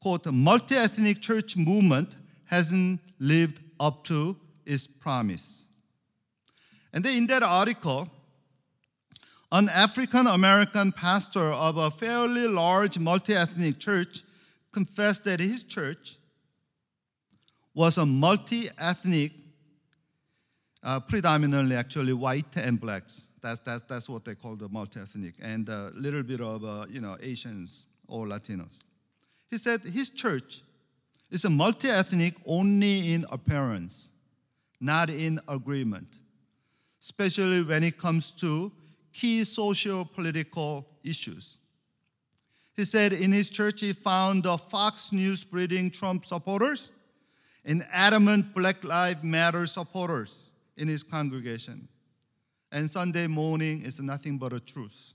quote 0.00 0.26
multi-ethnic 0.26 1.20
church 1.20 1.56
movement 1.56 2.16
hasn't 2.46 3.00
lived 3.18 3.60
up 3.78 4.04
to 4.04 4.36
its 4.64 4.86
promise. 4.86 5.66
And 6.92 7.04
then 7.04 7.16
in 7.16 7.26
that 7.28 7.42
article, 7.42 8.08
an 9.52 9.68
African 9.68 10.26
American 10.26 10.92
pastor 10.92 11.52
of 11.52 11.76
a 11.76 11.90
fairly 11.90 12.48
large 12.48 12.98
multi 12.98 13.34
ethnic 13.34 13.78
church 13.78 14.22
confessed 14.72 15.24
that 15.24 15.40
his 15.40 15.62
church 15.62 16.18
was 17.78 17.96
a 17.96 18.04
multi 18.04 18.68
ethnic, 18.76 19.30
uh, 20.82 20.98
predominantly 20.98 21.76
actually 21.76 22.12
white 22.12 22.56
and 22.56 22.80
blacks. 22.80 23.28
That's, 23.40 23.60
that's, 23.60 23.82
that's 23.82 24.08
what 24.08 24.24
they 24.24 24.34
call 24.34 24.56
the 24.56 24.68
multi 24.68 24.98
ethnic, 24.98 25.34
and 25.40 25.68
a 25.68 25.92
little 25.94 26.24
bit 26.24 26.40
of 26.40 26.64
uh, 26.64 26.86
you 26.90 27.00
know, 27.00 27.16
Asians 27.20 27.84
or 28.08 28.26
Latinos. 28.26 28.80
He 29.48 29.58
said 29.58 29.82
his 29.82 30.10
church 30.10 30.62
is 31.30 31.44
a 31.44 31.50
multi 31.50 31.88
ethnic 31.88 32.34
only 32.46 33.14
in 33.14 33.24
appearance, 33.30 34.10
not 34.80 35.08
in 35.08 35.40
agreement, 35.46 36.08
especially 37.00 37.62
when 37.62 37.84
it 37.84 37.96
comes 37.96 38.32
to 38.40 38.72
key 39.12 39.44
social 39.44 40.04
political 40.04 40.84
issues. 41.04 41.58
He 42.74 42.84
said 42.84 43.12
in 43.12 43.30
his 43.30 43.48
church 43.48 43.82
he 43.82 43.92
found 43.92 44.42
the 44.42 44.58
Fox 44.58 45.12
News 45.12 45.44
breeding 45.44 45.92
Trump 45.92 46.24
supporters 46.24 46.90
and 47.64 47.86
adamant 47.90 48.54
Black 48.54 48.82
Lives 48.84 49.22
Matter 49.22 49.66
supporters 49.66 50.44
in 50.76 50.88
his 50.88 51.02
congregation. 51.02 51.88
And 52.70 52.90
Sunday 52.90 53.26
morning 53.26 53.82
is 53.82 54.00
nothing 54.00 54.38
but 54.38 54.52
a 54.52 54.60
truth. 54.60 55.12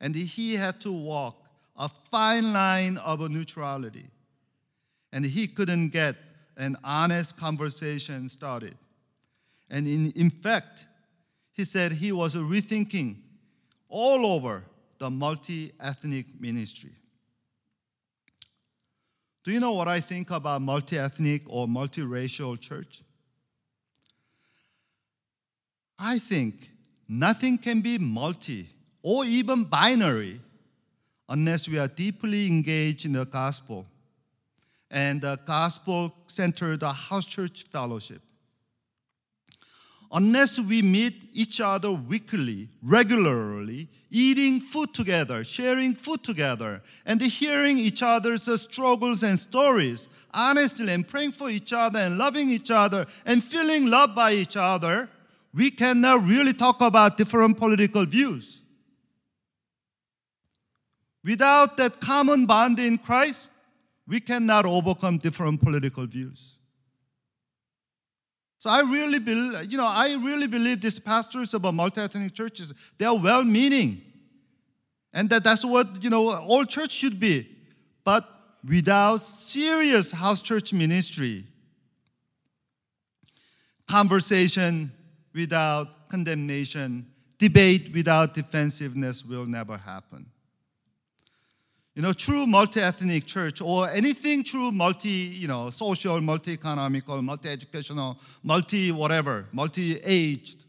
And 0.00 0.14
he 0.14 0.54
had 0.54 0.80
to 0.82 0.92
walk 0.92 1.36
a 1.76 1.88
fine 2.10 2.52
line 2.52 2.96
of 2.98 3.20
neutrality. 3.30 4.06
And 5.12 5.24
he 5.24 5.46
couldn't 5.46 5.90
get 5.90 6.16
an 6.56 6.76
honest 6.82 7.36
conversation 7.36 8.28
started. 8.28 8.76
And 9.70 9.86
in, 9.86 10.12
in 10.12 10.30
fact, 10.30 10.86
he 11.52 11.64
said 11.64 11.92
he 11.92 12.12
was 12.12 12.34
rethinking 12.34 13.16
all 13.88 14.26
over 14.26 14.64
the 14.98 15.10
multi 15.10 15.72
ethnic 15.80 16.26
ministry. 16.40 16.92
Do 19.46 19.52
you 19.52 19.60
know 19.60 19.74
what 19.74 19.86
I 19.86 20.00
think 20.00 20.32
about 20.32 20.60
multi 20.60 20.98
ethnic 20.98 21.42
or 21.46 21.68
multiracial 21.68 22.60
church? 22.60 23.02
I 25.96 26.18
think 26.18 26.68
nothing 27.08 27.56
can 27.56 27.80
be 27.80 27.96
multi 27.96 28.68
or 29.04 29.24
even 29.24 29.62
binary 29.62 30.40
unless 31.28 31.68
we 31.68 31.78
are 31.78 31.86
deeply 31.86 32.48
engaged 32.48 33.04
in 33.04 33.12
the 33.12 33.24
gospel 33.24 33.86
and 34.90 35.20
the 35.20 35.38
gospel 35.46 36.12
centered 36.26 36.82
house 36.82 37.24
church 37.24 37.66
fellowship. 37.70 38.22
Unless 40.12 40.60
we 40.60 40.82
meet 40.82 41.28
each 41.32 41.60
other 41.60 41.90
weekly, 41.90 42.68
regularly, 42.82 43.88
eating 44.10 44.60
food 44.60 44.94
together, 44.94 45.42
sharing 45.42 45.94
food 45.94 46.22
together, 46.22 46.82
and 47.04 47.20
hearing 47.20 47.78
each 47.78 48.02
other's 48.02 48.48
struggles 48.60 49.22
and 49.22 49.38
stories, 49.38 50.08
honestly, 50.32 50.92
and 50.92 51.06
praying 51.06 51.32
for 51.32 51.50
each 51.50 51.72
other, 51.72 51.98
and 51.98 52.18
loving 52.18 52.50
each 52.50 52.70
other, 52.70 53.06
and 53.24 53.42
feeling 53.42 53.86
loved 53.86 54.14
by 54.14 54.32
each 54.32 54.56
other, 54.56 55.08
we 55.52 55.70
cannot 55.70 56.22
really 56.22 56.52
talk 56.52 56.80
about 56.80 57.16
different 57.16 57.56
political 57.56 58.06
views. 58.06 58.60
Without 61.24 61.76
that 61.76 62.00
common 62.00 62.46
bond 62.46 62.78
in 62.78 62.98
Christ, 62.98 63.50
we 64.06 64.20
cannot 64.20 64.64
overcome 64.64 65.18
different 65.18 65.60
political 65.60 66.06
views. 66.06 66.55
So 68.66 68.72
I 68.72 68.80
really 68.80 69.20
believe, 69.20 69.70
you 69.70 69.78
know, 69.78 69.86
I 69.86 70.14
really 70.14 70.48
believe 70.48 70.80
these 70.80 70.98
pastors 70.98 71.54
of 71.54 71.62
multi-ethnic 71.72 72.34
churches, 72.34 72.74
they 72.98 73.04
are 73.04 73.16
well-meaning. 73.16 74.02
And 75.12 75.30
that, 75.30 75.44
that's 75.44 75.64
what 75.64 76.02
you 76.02 76.10
know 76.10 76.34
all 76.34 76.64
church 76.64 76.90
should 76.90 77.20
be. 77.20 77.48
But 78.02 78.28
without 78.68 79.18
serious 79.18 80.10
house 80.10 80.42
church 80.42 80.72
ministry, 80.72 81.44
conversation 83.86 84.90
without 85.32 86.08
condemnation, 86.08 87.06
debate 87.38 87.92
without 87.94 88.34
defensiveness 88.34 89.24
will 89.24 89.46
never 89.46 89.76
happen. 89.76 90.26
You 91.96 92.02
know, 92.02 92.12
true 92.12 92.46
multi-ethnic 92.46 93.24
church 93.24 93.62
or 93.62 93.88
anything 93.88 94.44
true 94.44 94.70
multi, 94.70 95.08
you 95.08 95.48
know, 95.48 95.70
social, 95.70 96.20
multi-economical, 96.20 97.22
multi-educational, 97.22 98.18
multi-whatever, 98.42 99.46
multi-aged 99.50 100.62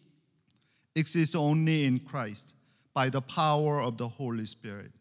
exists 0.95 1.35
only 1.35 1.83
in 1.83 1.99
Christ 1.99 2.53
by 2.93 3.09
the 3.09 3.19
power 3.19 3.81
of 3.81 3.97
the 3.97 4.07
Holy 4.07 4.45
Spirit. 4.45 4.91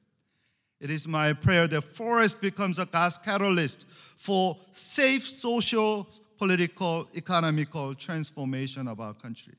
It 0.80 0.90
is 0.90 1.06
my 1.06 1.32
prayer 1.32 1.68
that 1.68 1.82
Forest 1.82 2.40
becomes 2.40 2.80
a 2.80 2.86
God's 2.86 3.18
catalyst 3.18 3.86
for 4.16 4.58
safe 4.72 5.24
social, 5.24 6.08
political, 6.38 7.08
economical 7.14 7.94
transformation 7.94 8.88
of 8.88 8.98
our 8.98 9.14
country. 9.14 9.54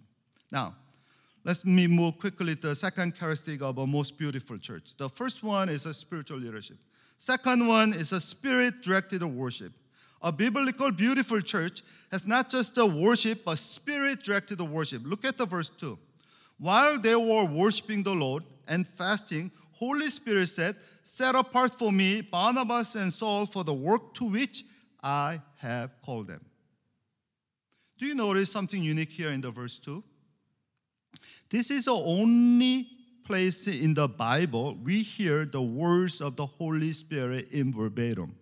Now, 0.52 0.76
let 1.48 1.64
me 1.64 1.88
move 1.88 2.18
quickly 2.18 2.58
to 2.58 2.68
the 2.68 2.76
second 2.76 3.16
characteristic 3.16 3.62
of 3.62 3.78
a 3.78 3.88
most 3.88 4.18
beautiful 4.18 4.58
church. 4.58 4.98
The 4.98 5.08
first 5.08 5.44
one 5.44 5.70
is 5.70 5.86
a 5.86 5.94
spiritual 5.94 6.40
leadership. 6.40 6.76
Second 7.18 7.66
one 7.66 7.94
is 7.94 8.12
a 8.12 8.20
spirit-directed 8.20 9.24
worship. 9.24 9.72
A 10.22 10.30
biblical, 10.30 10.92
beautiful 10.92 11.40
church 11.40 11.84
has 12.12 12.28
not 12.28 12.50
just 12.50 12.78
a 12.78 12.86
worship, 12.86 13.46
but 13.46 13.60
spirit-directed 13.60 14.60
worship. 14.60 15.04
Look 15.06 15.24
at 15.24 15.38
the 15.38 15.46
verse 15.46 15.70
2. 15.70 15.98
While 16.58 17.00
they 17.00 17.16
were 17.16 17.46
worshiping 17.46 18.04
the 18.04 18.14
Lord 18.14 18.44
and 18.68 18.86
fasting, 18.86 19.50
Holy 19.72 20.10
Spirit 20.10 20.50
said, 20.50 20.76
Set 21.02 21.34
apart 21.34 21.80
for 21.80 21.94
me 21.94 22.20
Barnabas 22.20 22.96
and 22.96 23.14
Saul 23.14 23.46
for 23.46 23.64
the 23.64 23.74
work 23.74 24.14
to 24.16 24.26
which 24.26 24.66
I 25.02 25.42
have 25.60 25.92
called 26.02 26.28
them. 26.28 26.44
Do 27.98 28.06
you 28.06 28.16
notice 28.16 28.52
something 28.52 28.84
unique 28.84 29.12
here 29.12 29.30
in 29.30 29.40
the 29.40 29.50
verse 29.50 29.80
2? 29.80 30.04
This 31.50 31.72
is 31.72 31.86
the 31.86 31.94
only 31.94 32.90
place 33.24 33.68
in 33.68 33.94
the 33.94 34.08
Bible 34.08 34.78
we 34.84 35.02
hear 35.04 35.46
the 35.46 35.62
words 35.62 36.22
of 36.22 36.36
the 36.36 36.46
Holy 36.46 36.94
Spirit 36.94 37.50
in 37.52 37.74
verbatim. 37.74 38.36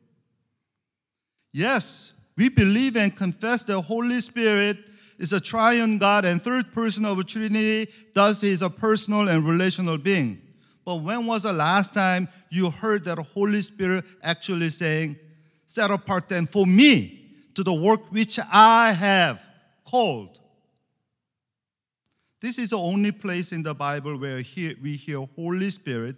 Yes, 1.52 2.12
we 2.38 2.50
believe 2.50 2.96
and 2.98 3.16
confess 3.16 3.64
the 3.64 3.82
Holy 3.82 4.20
Spirit 4.22 4.78
is 5.18 5.34
a 5.34 5.40
triune 5.40 5.98
God 5.98 6.26
and 6.26 6.42
third 6.42 6.72
person 6.72 7.06
of 7.06 7.18
the 7.18 7.24
Trinity, 7.24 7.92
thus 8.14 8.42
he 8.42 8.50
is 8.50 8.62
a 8.62 8.70
personal 8.70 9.30
and 9.30 9.48
relational 9.48 9.98
being. 9.98 10.42
But 10.84 10.98
when 10.98 11.26
was 11.26 11.44
the 11.44 11.54
last 11.54 11.94
time 11.94 12.28
you 12.50 12.70
heard 12.70 13.06
that 13.06 13.18
Holy 13.18 13.62
Spirit 13.62 14.06
actually 14.22 14.70
saying, 14.70 15.18
set 15.66 15.90
apart 15.90 16.30
them 16.30 16.46
for 16.46 16.68
me 16.68 17.32
to 17.56 17.64
the 17.64 17.74
work 17.74 18.12
which 18.12 18.40
I 18.52 18.92
have 18.92 19.42
called? 19.84 20.40
This 22.46 22.60
is 22.60 22.70
the 22.70 22.78
only 22.78 23.12
place 23.12 23.52
in 23.52 23.64
the 23.64 23.74
Bible 23.74 24.20
where 24.20 24.44
we 24.80 24.98
hear 24.98 25.26
Holy 25.36 25.72
Spirit 25.72 26.16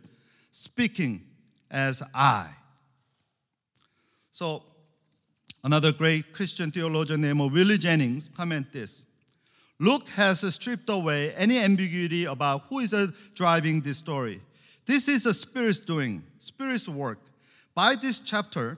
speaking 0.52 1.24
as 1.72 2.04
I. 2.13 2.50
So, 4.34 4.63
another 5.63 5.94
great 5.94 6.34
Christian 6.34 6.70
theologian 6.70 7.22
named 7.22 7.54
Willie 7.54 7.78
Jennings 7.78 8.30
comment 8.36 8.74
this. 8.74 9.06
Luke 9.80 10.10
has 10.10 10.42
stripped 10.54 10.90
away 10.90 11.34
any 11.34 11.60
ambiguity 11.60 12.26
about 12.26 12.63
who 12.70 12.80
is 12.80 12.94
uh, 12.94 13.08
driving 13.34 13.80
this 13.80 13.98
story. 13.98 14.42
This 14.86 15.08
is 15.08 15.24
the 15.24 15.34
Spirit's 15.34 15.80
doing, 15.80 16.24
Spirit's 16.40 16.90
work. 16.90 17.20
By 17.74 17.96
this 17.96 18.20
chapter, 18.20 18.78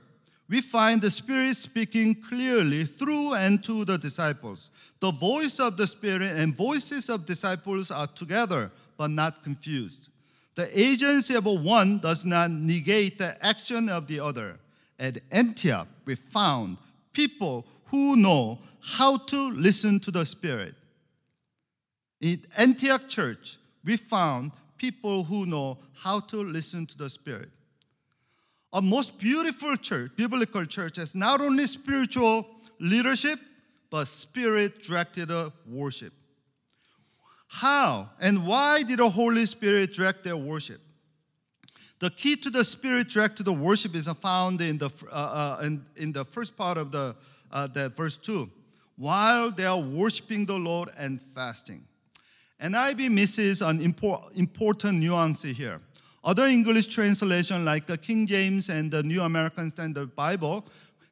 we 0.50 0.62
find 0.62 1.00
the 1.00 1.12
Spirit 1.12 1.56
speaking 1.58 2.16
clearly 2.16 2.84
through 2.84 3.36
and 3.36 3.64
to 3.64 3.86
the 3.86 3.98
disciples. 3.98 4.72
The 5.00 5.12
voice 5.12 5.60
of 5.60 5.78
the 5.78 5.86
Spirit 5.86 6.36
and 6.38 6.56
voices 6.56 7.08
of 7.08 7.28
disciples 7.28 7.92
are 7.92 8.08
together, 8.08 8.72
but 8.98 9.12
not 9.12 9.44
confused. 9.44 10.10
The 10.56 10.78
agency 10.78 11.36
of 11.36 11.46
one 11.46 12.00
does 12.00 12.26
not 12.26 12.50
negate 12.50 13.20
the 13.20 13.46
action 13.46 13.90
of 13.90 14.08
the 14.08 14.20
other. 14.20 14.60
At 15.00 15.20
Antioch, 15.32 15.88
we 16.04 16.16
found 16.16 16.78
people 17.14 17.66
who 17.86 18.16
know 18.16 18.60
how 18.82 19.18
to 19.18 19.52
listen 19.52 20.00
to 20.02 20.12
the 20.12 20.26
Spirit. 20.26 20.74
In 22.22 22.42
Antioch 22.58 23.08
church, 23.08 23.58
we 23.86 23.98
found 23.98 24.52
people 24.78 25.24
who 25.24 25.46
know 25.46 25.78
how 25.94 26.20
to 26.22 26.44
listen 26.44 26.88
to 26.88 26.98
the 26.98 27.10
Spirit. 27.10 27.50
A 28.72 28.82
most 28.82 29.18
beautiful 29.18 29.76
church, 29.78 30.12
biblical 30.16 30.66
church, 30.66 30.98
has 30.98 31.16
not 31.16 31.42
only 31.42 31.66
spiritual 31.66 32.48
leadership, 32.80 33.40
but 33.90 34.08
spirit 34.08 34.84
directed 34.84 35.32
worship. 35.68 36.14
How 37.48 38.12
and 38.22 38.46
why 38.46 38.84
did 38.84 39.00
the 39.00 39.10
Holy 39.10 39.48
Spirit 39.48 39.94
direct 39.94 40.24
their 40.24 40.38
worship? 40.38 40.82
The 42.00 42.12
key 42.12 42.36
to 42.38 42.50
the 42.50 42.64
spirit 42.64 43.10
directed 43.10 43.48
worship 43.48 43.96
is 43.96 44.08
found 44.08 44.62
in 44.62 44.78
the, 44.78 44.92
uh, 45.12 45.16
uh, 45.60 45.62
in, 45.64 45.86
in, 45.96 46.12
the 46.14 46.24
first 46.24 46.56
part 46.56 46.78
of 46.78 46.92
the, 46.92 47.16
uh, 47.52 47.68
the 47.68 47.90
verse 47.90 48.18
2. 48.18 48.50
While 48.96 49.52
they 49.52 49.66
are 49.66 49.80
worshiping 49.80 50.46
the 50.46 50.58
Lord 50.58 50.90
and 50.96 51.20
fasting. 51.20 51.86
And 52.60 52.76
NIV 52.76 53.10
misses 53.10 53.62
an 53.62 53.82
import, 53.82 54.34
important 54.36 55.00
nuance 55.00 55.42
here. 55.42 55.82
Other 56.24 56.46
English 56.46 56.88
translation 56.88 57.64
like 57.64 57.88
the 57.88 57.98
King 57.98 58.28
James 58.28 58.70
and 58.70 58.92
the 58.92 59.04
New 59.04 59.22
American 59.22 59.70
Standard 59.70 60.16
Bible 60.16 60.66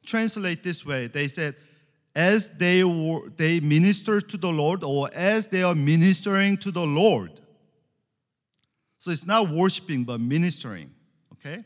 translate 0.04 0.62
this 0.62 0.84
way. 0.84 1.06
They 1.06 1.28
said, 1.28 1.56
as 2.14 2.50
they 2.50 2.84
were, 2.84 3.30
they 3.36 3.60
minister 3.60 4.20
to 4.20 4.36
the 4.36 4.50
Lord 4.50 4.84
or 4.84 5.08
as 5.14 5.46
they 5.46 5.62
are 5.62 5.74
ministering 5.74 6.56
to 6.58 6.70
the 6.70 6.84
Lord. 6.84 7.40
So 8.98 9.10
it's 9.10 9.26
not 9.26 9.48
worshiping 9.48 10.04
but 10.04 10.20
ministering. 10.20 10.90
Okay? 11.34 11.64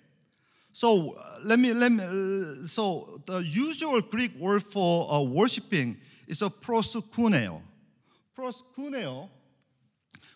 So 0.72 1.12
uh, 1.12 1.38
let 1.42 1.58
me 1.58 1.72
let 1.74 1.92
me 1.92 2.04
uh, 2.04 2.66
so 2.66 3.20
the 3.26 3.38
usual 3.38 4.00
Greek 4.00 4.34
word 4.38 4.62
for 4.62 5.10
uh, 5.12 5.20
worshiping 5.22 5.98
is 6.26 6.42
a 6.42 6.50
proskuneo. 6.50 7.60
Proskuneo 8.36 9.28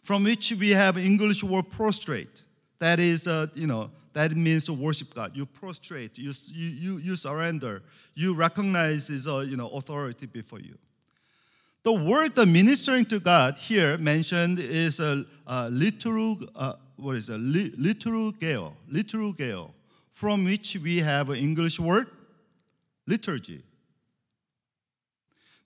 from 0.02 0.24
which 0.24 0.52
we 0.52 0.70
have 0.70 0.96
English 0.96 1.42
word 1.42 1.68
prostrate. 1.70 2.42
That 2.78 3.00
is, 3.00 3.26
uh, 3.26 3.46
you 3.54 3.66
know, 3.66 3.90
that 4.12 4.34
means 4.34 4.64
to 4.64 4.72
worship 4.72 5.14
God. 5.14 5.32
You 5.34 5.46
prostrate, 5.46 6.16
you, 6.16 6.32
you, 6.52 6.98
you 6.98 7.16
surrender, 7.16 7.82
you 8.14 8.34
recognize 8.34 9.08
His, 9.08 9.26
uh, 9.26 9.38
you 9.38 9.56
know, 9.56 9.68
authority 9.68 10.26
before 10.26 10.60
you. 10.60 10.76
The 11.82 11.92
word 11.92 12.34
the 12.34 12.46
ministering 12.46 13.04
to 13.06 13.20
God 13.20 13.56
here 13.56 13.96
mentioned 13.96 14.58
is 14.58 14.98
a, 14.98 15.24
a 15.46 15.70
literal, 15.70 16.38
uh, 16.56 16.74
what 16.96 17.14
is 17.16 17.28
it? 17.28 17.38
Literal 17.38 18.32
gale, 18.32 18.76
leitourgeo, 18.90 19.70
from 20.12 20.44
which 20.44 20.76
we 20.82 20.98
have 20.98 21.30
an 21.30 21.36
English 21.36 21.78
word, 21.78 22.08
liturgy. 23.06 23.62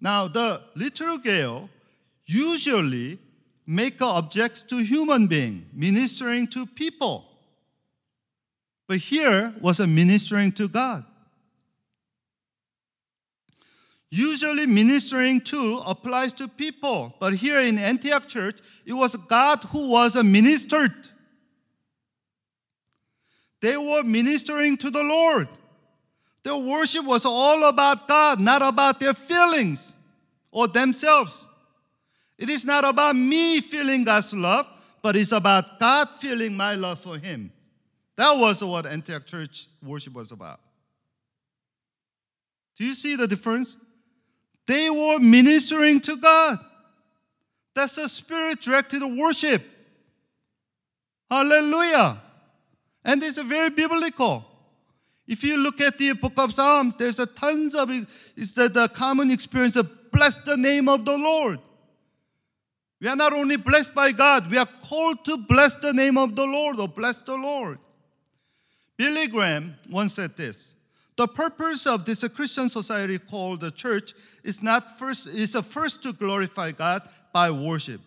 Now, 0.01 0.29
the 0.29 0.61
leitourgeo 0.77 1.69
usually 2.27 3.19
make 3.71 4.03
objects 4.03 4.63
to 4.63 4.79
human 4.79 5.29
being, 5.29 5.65
ministering 5.73 6.45
to 6.45 6.67
people. 6.67 7.25
But 8.89 8.99
here 8.99 9.55
was 9.61 9.79
a 9.79 9.87
ministering 9.87 10.51
to 10.53 10.69
God. 10.69 11.05
Usually 14.11 14.67
ministering 14.67 15.41
to 15.43 15.85
applies 15.87 16.33
to 16.33 16.49
people, 16.49 17.15
but 17.21 17.35
here 17.35 17.61
in 17.61 17.79
Antioch 17.79 18.27
church, 18.27 18.59
it 18.85 18.93
was 18.93 19.15
God 19.15 19.63
who 19.71 19.87
was 19.87 20.17
ministered. 20.17 21.09
They 23.61 23.77
were 23.77 24.03
ministering 24.03 24.79
to 24.79 24.91
the 24.91 25.05
Lord. 25.05 25.47
Their 26.43 26.57
worship 26.57 27.05
was 27.05 27.25
all 27.25 27.63
about 27.63 28.09
God, 28.09 28.41
not 28.41 28.63
about 28.63 28.99
their 28.99 29.15
feelings 29.15 29.95
or 30.51 30.67
themselves. 30.67 31.47
It 32.41 32.49
is 32.49 32.65
not 32.65 32.87
about 32.87 33.15
me 33.15 33.61
feeling 33.61 34.03
God's 34.03 34.33
love, 34.33 34.67
but 35.03 35.15
it's 35.15 35.31
about 35.31 35.79
God 35.79 36.09
feeling 36.19 36.57
my 36.57 36.75
love 36.75 36.99
for 36.99 37.19
Him. 37.19 37.53
That 38.17 38.33
was 38.33 38.65
what 38.65 38.87
Antioch 38.87 39.27
church 39.27 39.69
worship 39.83 40.15
was 40.15 40.33
about. 40.33 40.59
Do 42.79 42.87
you 42.87 42.95
see 42.95 43.15
the 43.15 43.29
difference? 43.29 43.77
They 44.67 44.89
were 44.89 45.19
ministering 45.19 46.01
to 46.01 46.17
God. 46.17 46.59
That's 47.75 47.99
a 47.99 48.09
spirit 48.09 48.63
directed 48.63 49.03
worship. 49.03 49.63
Hallelujah. 51.31 52.23
And 53.05 53.23
it's 53.23 53.37
very 53.37 53.69
biblical. 53.69 54.47
If 55.27 55.45
you 55.45 55.59
look 55.59 55.83
at 55.83 55.99
the 55.99 56.13
book 56.13 56.39
of 56.39 56.55
Psalms, 56.55 56.97
there's 56.97 57.19
a 57.19 57.27
tons 57.27 57.75
of 57.75 57.91
it's 58.35 58.53
the, 58.53 58.71
the 58.71 58.89
common 58.89 59.31
experience 59.31 59.77
of 59.77 60.11
bless 60.11 60.39
the 60.39 60.57
name 60.57 60.89
of 60.89 61.05
the 61.05 61.19
Lord. 61.19 61.61
We 63.01 63.09
are 63.09 63.17
not 63.17 63.33
only 63.33 63.57
blessed 63.57 63.95
by 63.95 64.13
God, 64.13 64.51
we 64.51 64.59
are 64.59 64.69
called 64.83 65.25
to 65.25 65.39
bless 65.39 65.75
the 65.75 65.93
name 65.93 66.19
of 66.19 66.37
the 66.37 66.45
Lord 66.45 66.79
or 66.79 66.87
bless 66.87 67.17
the 67.17 67.35
Lord. 67.35 67.79
Billy 68.97 69.27
Graham 69.27 69.77
once 69.89 70.15
said 70.15 70.37
this 70.37 70.75
The 71.17 71.27
purpose 71.27 71.87
of 71.87 72.05
this 72.05 72.23
Christian 72.29 72.69
society 72.69 73.19
called 73.19 73.63
the 73.63 73.71
church 73.71 74.13
is 74.45 74.63
not 74.63 74.99
first 74.99 75.27
is 75.27 75.57
first 75.57 76.03
to 76.03 76.13
glorify 76.13 76.73
God 76.73 77.09
by 77.33 77.51
worship. 77.51 78.03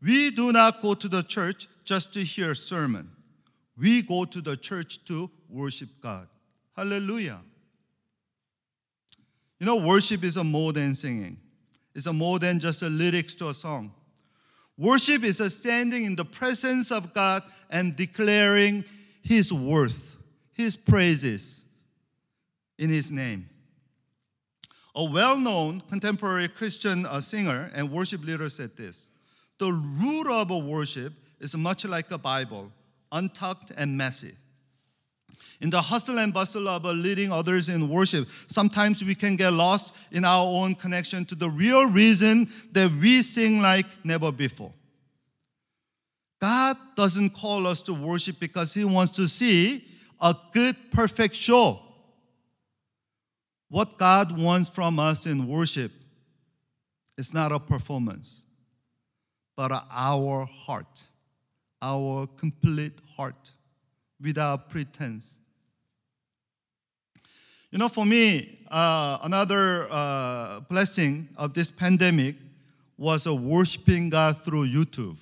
We 0.00 0.30
do 0.30 0.50
not 0.50 0.80
go 0.80 0.94
to 0.94 1.08
the 1.08 1.22
church 1.22 1.68
just 1.84 2.14
to 2.14 2.24
hear 2.24 2.52
a 2.52 2.56
sermon. 2.56 3.10
We 3.76 4.00
go 4.00 4.24
to 4.24 4.40
the 4.40 4.56
church 4.56 5.04
to 5.04 5.30
worship 5.50 5.90
God. 6.00 6.28
Hallelujah. 6.74 7.40
You 9.58 9.66
know, 9.66 9.76
worship 9.76 10.24
is 10.24 10.38
a 10.38 10.44
more 10.44 10.72
than 10.72 10.94
singing. 10.94 11.36
It's 11.94 12.06
a 12.06 12.12
more 12.14 12.38
than 12.38 12.58
just 12.58 12.82
a 12.82 12.88
lyrics 12.88 13.34
to 13.34 13.50
a 13.50 13.54
song. 13.54 13.92
Worship 14.80 15.24
is 15.24 15.40
a 15.40 15.50
standing 15.50 16.04
in 16.04 16.16
the 16.16 16.24
presence 16.24 16.90
of 16.90 17.12
God 17.12 17.42
and 17.68 17.94
declaring 17.94 18.82
His 19.20 19.52
worth, 19.52 20.16
His 20.52 20.74
praises 20.74 21.66
in 22.78 22.88
His 22.88 23.10
name. 23.10 23.50
A 24.94 25.04
well 25.04 25.36
known 25.36 25.82
contemporary 25.90 26.48
Christian 26.48 27.04
uh, 27.04 27.20
singer 27.20 27.70
and 27.74 27.92
worship 27.92 28.24
leader 28.24 28.48
said 28.48 28.74
this 28.74 29.08
The 29.58 29.70
root 29.70 30.26
of 30.26 30.50
a 30.50 30.58
worship 30.58 31.12
is 31.40 31.54
much 31.54 31.84
like 31.84 32.10
a 32.10 32.16
Bible, 32.16 32.72
untucked 33.12 33.72
and 33.76 33.98
messy. 33.98 34.34
In 35.60 35.70
the 35.70 35.80
hustle 35.80 36.18
and 36.18 36.32
bustle 36.32 36.68
of 36.68 36.86
uh, 36.86 36.92
leading 36.92 37.30
others 37.30 37.68
in 37.68 37.88
worship, 37.88 38.28
sometimes 38.46 39.04
we 39.04 39.14
can 39.14 39.36
get 39.36 39.52
lost 39.52 39.94
in 40.10 40.24
our 40.24 40.46
own 40.46 40.74
connection 40.74 41.24
to 41.26 41.34
the 41.34 41.50
real 41.50 41.86
reason 41.86 42.48
that 42.72 42.90
we 42.90 43.22
sing 43.22 43.60
like 43.60 43.86
never 44.04 44.32
before. 44.32 44.72
God 46.40 46.76
doesn't 46.96 47.30
call 47.30 47.66
us 47.66 47.82
to 47.82 47.92
worship 47.92 48.40
because 48.40 48.72
He 48.72 48.84
wants 48.84 49.12
to 49.12 49.28
see 49.28 49.86
a 50.20 50.34
good, 50.52 50.76
perfect 50.90 51.34
show. 51.34 51.80
What 53.68 53.98
God 53.98 54.36
wants 54.36 54.68
from 54.68 54.98
us 54.98 55.26
in 55.26 55.46
worship 55.46 55.92
is 57.16 57.34
not 57.34 57.52
a 57.52 57.60
performance, 57.60 58.42
but 59.56 59.70
our 59.90 60.46
heart, 60.46 61.04
our 61.82 62.26
complete 62.38 62.98
heart, 63.16 63.52
without 64.22 64.68
pretense. 64.70 65.36
You 67.70 67.78
know, 67.78 67.88
for 67.88 68.04
me, 68.04 68.58
uh, 68.70 69.18
another 69.22 69.88
uh, 69.90 70.60
blessing 70.60 71.28
of 71.36 71.54
this 71.54 71.70
pandemic 71.70 72.36
was 72.98 73.26
uh, 73.26 73.34
worshiping 73.34 74.10
God 74.10 74.44
through 74.44 74.68
YouTube. 74.68 75.16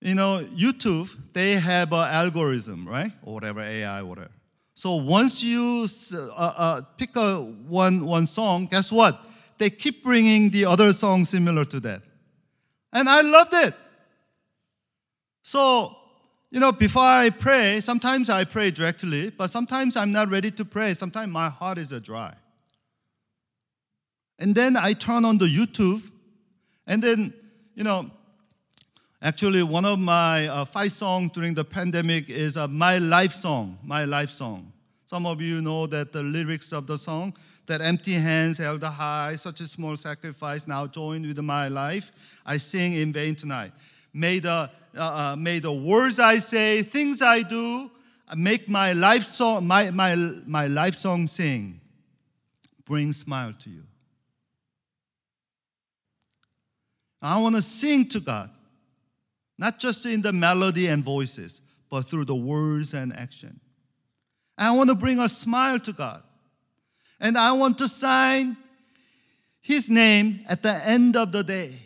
You 0.00 0.14
know, 0.14 0.46
YouTube, 0.54 1.16
they 1.32 1.52
have 1.52 1.92
an 1.92 2.08
algorithm, 2.08 2.86
right? 2.86 3.12
Or 3.22 3.34
whatever, 3.34 3.60
AI, 3.60 4.02
whatever. 4.02 4.30
So 4.74 4.96
once 4.96 5.42
you 5.42 5.88
uh, 6.14 6.34
uh, 6.36 6.82
pick 6.98 7.16
a 7.16 7.40
one, 7.40 8.04
one 8.04 8.26
song, 8.26 8.66
guess 8.66 8.92
what? 8.92 9.24
They 9.56 9.70
keep 9.70 10.04
bringing 10.04 10.50
the 10.50 10.66
other 10.66 10.92
song 10.92 11.24
similar 11.24 11.64
to 11.64 11.80
that. 11.80 12.02
And 12.92 13.08
I 13.08 13.22
loved 13.22 13.54
it. 13.54 13.74
So 15.46 15.94
you 16.50 16.58
know, 16.58 16.72
before 16.72 17.04
I 17.04 17.30
pray, 17.30 17.80
sometimes 17.80 18.28
I 18.28 18.42
pray 18.42 18.72
directly, 18.72 19.30
but 19.30 19.48
sometimes 19.48 19.94
I'm 19.96 20.10
not 20.10 20.28
ready 20.28 20.50
to 20.50 20.64
pray. 20.64 20.92
Sometimes 20.92 21.32
my 21.32 21.48
heart 21.48 21.78
is 21.78 21.90
dry. 22.02 22.34
And 24.40 24.56
then 24.56 24.76
I 24.76 24.92
turn 24.92 25.24
on 25.24 25.38
the 25.38 25.46
YouTube, 25.46 26.02
and 26.84 27.00
then, 27.00 27.32
you 27.76 27.84
know, 27.84 28.10
actually 29.22 29.62
one 29.62 29.84
of 29.84 30.00
my 30.00 30.48
uh, 30.48 30.64
five 30.64 30.90
songs 30.90 31.30
during 31.32 31.54
the 31.54 31.64
pandemic 31.64 32.28
is 32.28 32.56
uh, 32.56 32.66
my 32.66 32.98
life 32.98 33.32
song, 33.32 33.78
my 33.84 34.04
life 34.04 34.30
song. 34.30 34.72
Some 35.06 35.26
of 35.26 35.40
you 35.40 35.62
know 35.62 35.86
that 35.86 36.12
the 36.12 36.24
lyrics 36.24 36.72
of 36.72 36.88
the 36.88 36.98
song, 36.98 37.34
that 37.66 37.80
empty 37.80 38.14
hands 38.14 38.58
held 38.58 38.82
high, 38.82 39.36
such 39.36 39.60
a 39.60 39.66
small 39.68 39.96
sacrifice 39.96 40.66
now 40.66 40.88
joined 40.88 41.24
with 41.24 41.38
my 41.38 41.68
life. 41.68 42.10
I 42.44 42.56
sing 42.56 42.94
in 42.94 43.12
vain 43.12 43.36
tonight. 43.36 43.72
May 44.16 44.38
the, 44.38 44.70
uh, 44.96 44.98
uh, 44.98 45.36
may 45.38 45.58
the 45.58 45.70
words 45.70 46.18
I 46.18 46.38
say, 46.38 46.82
things 46.82 47.20
I 47.20 47.42
do, 47.42 47.90
make 48.34 48.66
my 48.66 48.94
life 48.94 49.24
song, 49.24 49.66
my, 49.66 49.90
my, 49.90 50.14
my 50.46 50.68
life 50.68 50.96
song 50.96 51.26
sing, 51.26 51.82
bring 52.86 53.12
smile 53.12 53.52
to 53.52 53.68
you. 53.68 53.82
I 57.20 57.36
want 57.36 57.56
to 57.56 57.62
sing 57.62 58.08
to 58.08 58.20
God, 58.20 58.48
not 59.58 59.78
just 59.78 60.06
in 60.06 60.22
the 60.22 60.32
melody 60.32 60.86
and 60.86 61.04
voices, 61.04 61.60
but 61.90 62.08
through 62.08 62.24
the 62.24 62.34
words 62.34 62.94
and 62.94 63.14
action. 63.14 63.60
I 64.56 64.70
want 64.70 64.88
to 64.88 64.94
bring 64.94 65.18
a 65.18 65.28
smile 65.28 65.78
to 65.80 65.92
God. 65.92 66.22
And 67.20 67.36
I 67.36 67.52
want 67.52 67.76
to 67.78 67.88
sign 67.88 68.56
His 69.60 69.90
name 69.90 70.40
at 70.48 70.62
the 70.62 70.72
end 70.72 71.18
of 71.18 71.32
the 71.32 71.44
day 71.44 71.85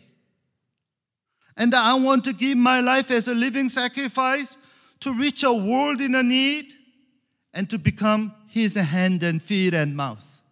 and 1.57 1.75
I 1.75 1.95
want 1.95 2.25
to 2.25 2.33
give 2.33 2.57
my 2.57 2.81
life 2.81 3.11
as 3.11 3.29
a 3.29 3.35
living 3.35 3.69
sacrifice 3.69 4.57
to 5.01 5.13
reach 5.13 5.43
a 5.43 5.53
world 5.53 6.01
in 6.01 6.15
a 6.15 6.23
need 6.23 6.75
and 7.53 7.69
to 7.71 7.79
become 7.79 8.35
his 8.49 8.75
hand 8.75 9.23
and 9.23 9.43
feet 9.43 9.75
and 9.75 9.97
mouth. 9.97 10.43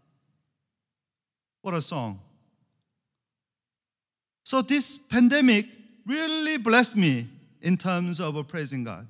What 1.62 1.74
a 1.74 1.82
song. 1.82 2.20
So, 4.44 4.62
this 4.62 4.96
pandemic 4.96 5.66
really 6.06 6.56
blessed 6.56 6.96
me 6.96 7.28
in 7.60 7.76
terms 7.76 8.20
of 8.20 8.48
praising 8.48 8.84
God. 8.84 9.06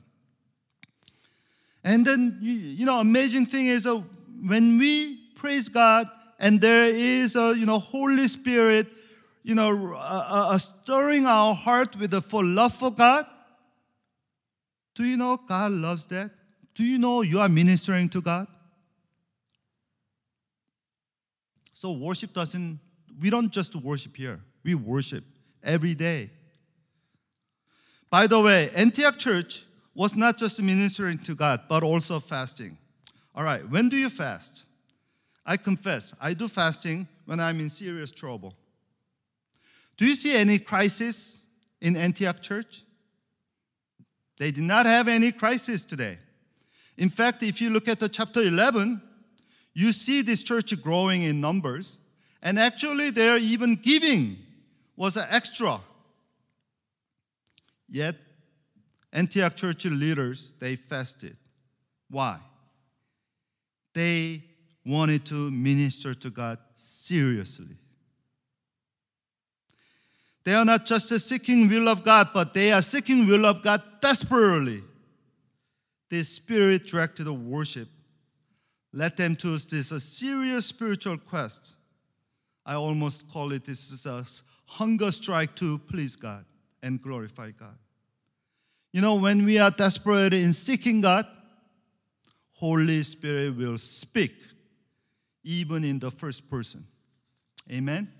And 1.85 2.05
then, 2.05 2.39
you 2.43 2.85
know, 2.85 2.99
amazing 2.99 3.47
thing 3.47 3.67
is 3.67 3.87
uh, 3.87 4.03
when 4.45 4.79
we 4.79 5.17
praise 5.37 5.69
God 5.69 6.09
and 6.39 6.61
there 6.61 6.89
is 6.89 7.37
a, 7.37 7.55
you 7.57 7.67
know, 7.67 7.79
Holy 7.79 8.27
Spirit 8.27 8.89
you 9.49 9.55
know, 9.55 9.95
uh, 9.95 9.97
uh, 9.97 10.59
stirring 10.59 11.25
our 11.25 11.55
heart 11.55 11.97
with 11.97 12.13
a 12.13 12.21
full 12.21 12.45
love 12.45 12.75
for 12.75 12.91
God. 12.93 13.25
Do 14.95 15.05
you 15.05 15.17
know 15.17 15.39
God 15.39 15.73
loves 15.73 16.05
that? 16.07 16.33
Do 16.75 16.85
you 16.85 16.99
know 16.99 17.23
you 17.23 17.41
are 17.41 17.49
ministering 17.49 18.11
to 18.11 18.21
God? 18.21 18.47
So 21.73 21.93
worship 21.93 22.35
doesn't, 22.35 22.79
we 23.19 23.31
don't 23.31 23.51
just 23.51 23.75
worship 23.75 24.15
here, 24.19 24.39
we 24.65 24.75
worship 24.75 25.25
every 25.63 25.95
day. 25.95 26.29
By 28.11 28.27
the 28.27 28.41
way, 28.41 28.71
Antioch 28.75 29.17
Church 29.17 29.65
was 29.95 30.15
not 30.15 30.37
just 30.37 30.61
ministering 30.61 31.21
to 31.21 31.35
God, 31.35 31.63
but 31.71 31.83
also 31.83 32.21
fasting. 32.21 32.77
All 33.35 33.45
right, 33.45 33.67
when 33.67 33.89
do 33.89 33.97
you 33.97 34.11
fast? 34.11 34.67
I 35.47 35.57
confess, 35.57 36.13
I 36.21 36.35
do 36.35 36.49
fasting 36.49 37.09
when 37.25 37.41
I'm 37.41 37.61
in 37.61 37.71
serious 37.71 38.11
trouble. 38.11 38.55
Do 39.99 40.07
you 40.07 40.15
see 40.15 40.35
any 40.35 40.59
crisis 40.59 41.43
in 41.81 41.97
Antioch 41.97 42.41
church? 42.41 42.85
They 44.39 44.53
did 44.53 44.63
not 44.63 44.87
have 44.87 45.09
any 45.09 45.33
crisis 45.33 45.83
today. 45.85 46.19
In 46.97 47.11
fact, 47.11 47.43
if 47.43 47.61
you 47.61 47.71
look 47.71 47.89
at 47.89 48.01
the 48.01 48.09
chapter 48.09 48.41
11, 48.41 49.03
you 49.75 49.93
see 49.93 50.23
this 50.23 50.43
church 50.43 50.81
growing 50.81 51.23
in 51.23 51.41
numbers, 51.41 51.99
and 52.41 52.59
actually 52.59 53.11
their 53.11 53.39
even 53.39 53.77
giving 53.77 54.39
was 54.97 55.17
an 55.17 55.27
extra. 55.29 55.81
Yet 57.89 58.17
Antioch 59.13 59.57
church 59.57 59.85
leaders 59.87 60.53
they 60.61 60.77
fasted. 60.77 61.37
Why? 62.11 62.39
They 63.95 64.45
wanted 64.85 65.25
to 65.27 65.51
minister 65.51 66.15
to 66.15 66.31
God 66.31 66.59
seriously. 66.77 67.77
They 70.49 70.55
are 70.55 70.65
not 70.65 70.87
just 70.87 71.11
seeking 71.11 71.69
will 71.69 71.91
of 71.91 72.03
God, 72.03 72.31
but 72.33 72.55
they 72.55 72.73
are 72.73 72.81
seeking 72.81 73.27
will 73.27 73.45
of 73.45 73.63
God 73.63 73.83
desperately. 74.01 74.81
This 76.09 76.31
spirit 76.31 76.87
directed 76.87 77.29
worship 77.29 77.87
led 78.95 79.19
them 79.19 79.37
to 79.37 79.59
this 79.59 79.93
a 79.93 80.01
serious 80.01 80.65
spiritual 80.65 81.19
quest. 81.19 81.75
I 82.65 82.77
almost 82.77 83.29
call 83.29 83.53
it 83.53 83.67
this 83.67 83.91
is 83.91 84.07
a 84.07 84.25
hunger 84.65 85.13
strike 85.13 85.55
to 85.57 85.77
please 85.81 86.17
God 86.17 86.47
and 86.83 87.03
glorify 87.03 87.51
God. 87.51 87.77
You 88.91 89.03
know, 89.03 89.17
when 89.17 89.45
we 89.45 89.59
are 89.59 89.71
desperate 89.71 90.33
in 90.33 90.55
seeking 90.55 91.03
God, 91.03 91.27
Holy 92.53 93.03
Spirit 93.03 93.55
will 93.55 93.77
speak 93.77 94.33
even 95.45 95.85
in 95.85 95.99
the 95.99 96.11
first 96.11 96.49
person. 96.49 96.87
Amen. 97.71 98.11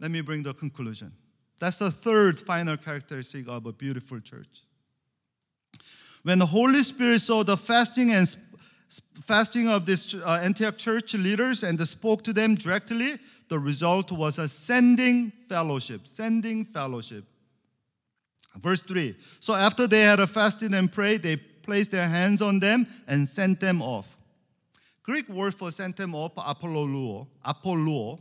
Let 0.00 0.10
me 0.10 0.20
bring 0.20 0.42
the 0.42 0.54
conclusion. 0.54 1.12
That's 1.58 1.78
the 1.78 1.90
third 1.90 2.40
final 2.40 2.76
characteristic 2.76 3.48
of 3.48 3.66
a 3.66 3.72
beautiful 3.72 4.20
church. 4.20 4.62
When 6.22 6.38
the 6.38 6.46
Holy 6.46 6.82
Spirit 6.82 7.20
saw 7.20 7.42
the 7.42 7.56
fasting 7.56 8.12
and 8.12 8.34
fasting 9.24 9.68
of 9.68 9.86
this 9.86 10.14
uh, 10.14 10.40
Antioch 10.42 10.78
church 10.78 11.14
leaders 11.14 11.62
and 11.62 11.86
spoke 11.86 12.24
to 12.24 12.32
them 12.32 12.54
directly. 12.54 13.18
The 13.48 13.58
result 13.58 14.12
was 14.12 14.38
a 14.38 14.48
sending 14.48 15.32
fellowship. 15.48 16.06
Sending 16.06 16.64
fellowship. 16.64 17.24
Verse 18.56 18.80
3 18.80 19.14
So 19.40 19.54
after 19.54 19.86
they 19.86 20.02
had 20.02 20.26
fasted 20.28 20.72
and 20.74 20.90
prayed, 20.90 21.22
they 21.22 21.36
placed 21.36 21.90
their 21.90 22.08
hands 22.08 22.42
on 22.42 22.60
them 22.60 22.86
and 23.06 23.28
sent 23.28 23.60
them 23.60 23.82
off. 23.82 24.16
Greek 25.02 25.28
word 25.28 25.54
for 25.54 25.70
sent 25.70 25.96
them 25.96 26.14
off, 26.14 26.34
apolluo, 26.36 27.26
apolluo. 27.44 28.20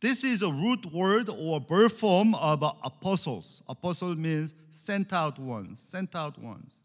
This 0.00 0.24
is 0.24 0.42
a 0.42 0.50
root 0.50 0.92
word 0.92 1.28
or 1.30 1.60
birth 1.60 1.94
form 1.94 2.34
of 2.34 2.62
apostles. 2.62 3.62
Apostle 3.68 4.14
means 4.14 4.54
sent 4.70 5.12
out 5.12 5.38
ones, 5.38 5.80
sent 5.80 6.14
out 6.14 6.38
ones. 6.38 6.76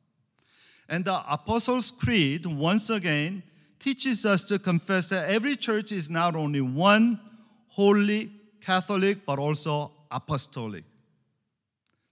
And 0.88 1.06
the 1.06 1.22
Apostles' 1.32 1.92
Creed, 1.92 2.46
once 2.46 2.90
again, 2.90 3.44
teaches 3.80 4.26
us 4.26 4.44
to 4.46 4.60
confess 4.60 5.10
that 5.10 5.30
every 5.30 5.56
church 5.56 5.92
is 5.92 6.10
not 6.10 6.36
only 6.36 6.62
one, 6.62 7.20
holy, 7.68 8.32
Catholic, 8.62 9.26
but 9.26 9.40
also 9.40 9.92
apostolic. 10.12 10.84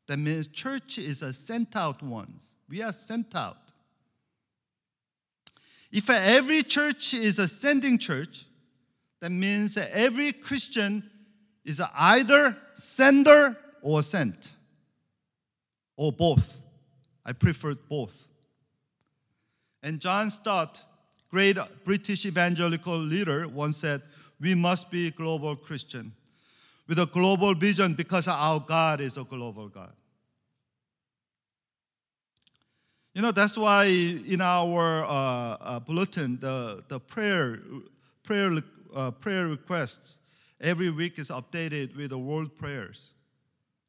That 0.08 0.18
means 0.18 0.47
church 0.47 0.97
is 0.97 1.22
a 1.22 1.32
sent 1.32 1.76
out 1.76 2.02
ones. 2.02 2.56
We 2.68 2.82
are 2.82 2.91
sent 2.91 3.36
out. 3.36 3.58
If 5.91 6.10
every 6.10 6.64
church 6.64 7.14
is 7.14 7.39
a 7.39 7.47
sending 7.47 7.97
church, 7.97 8.45
that 9.22 9.32
means 9.32 9.76
that 9.76 9.92
every 9.92 10.32
Christian 10.32 11.10
is 11.66 11.82
either 11.94 12.58
sender 12.74 13.58
or 13.82 14.02
sent, 14.02 14.52
or 15.96 16.12
both. 16.12 16.62
I 17.26 17.34
prefer 17.34 17.76
both. 17.76 18.28
And 19.84 20.00
John 20.00 20.30
Stott, 20.30 20.82
great 21.30 21.58
British 21.84 22.26
evangelical 22.26 22.98
leader, 22.98 23.48
once 23.48 23.78
said, 23.78 24.02
We 24.40 24.56
must 24.56 24.90
be 24.90 25.12
global 25.12 25.56
Christian 25.56 26.14
with 26.88 27.00
a 27.00 27.06
global 27.06 27.54
vision 27.54 27.94
because 27.94 28.28
our 28.28 28.60
God 28.60 29.00
is 29.00 29.18
a 29.18 29.24
global 29.24 29.68
God. 29.70 29.94
You 33.14 33.22
know, 33.22 33.32
that's 33.32 33.58
why 33.58 33.86
in 33.86 34.42
our 34.42 35.04
uh, 35.04 35.10
uh, 35.10 35.80
bulletin, 35.80 36.40
the, 36.40 36.84
the 36.88 37.00
prayer, 37.00 37.60
prayer, 38.24 38.52
uh, 38.96 39.12
prayer 39.12 39.48
requests 39.48 40.20
every 40.62 40.90
week 40.90 41.20
is 41.20 41.30
updated 41.30 41.96
with 41.96 42.10
the 42.10 42.18
world 42.18 42.58
prayers. 42.58 43.12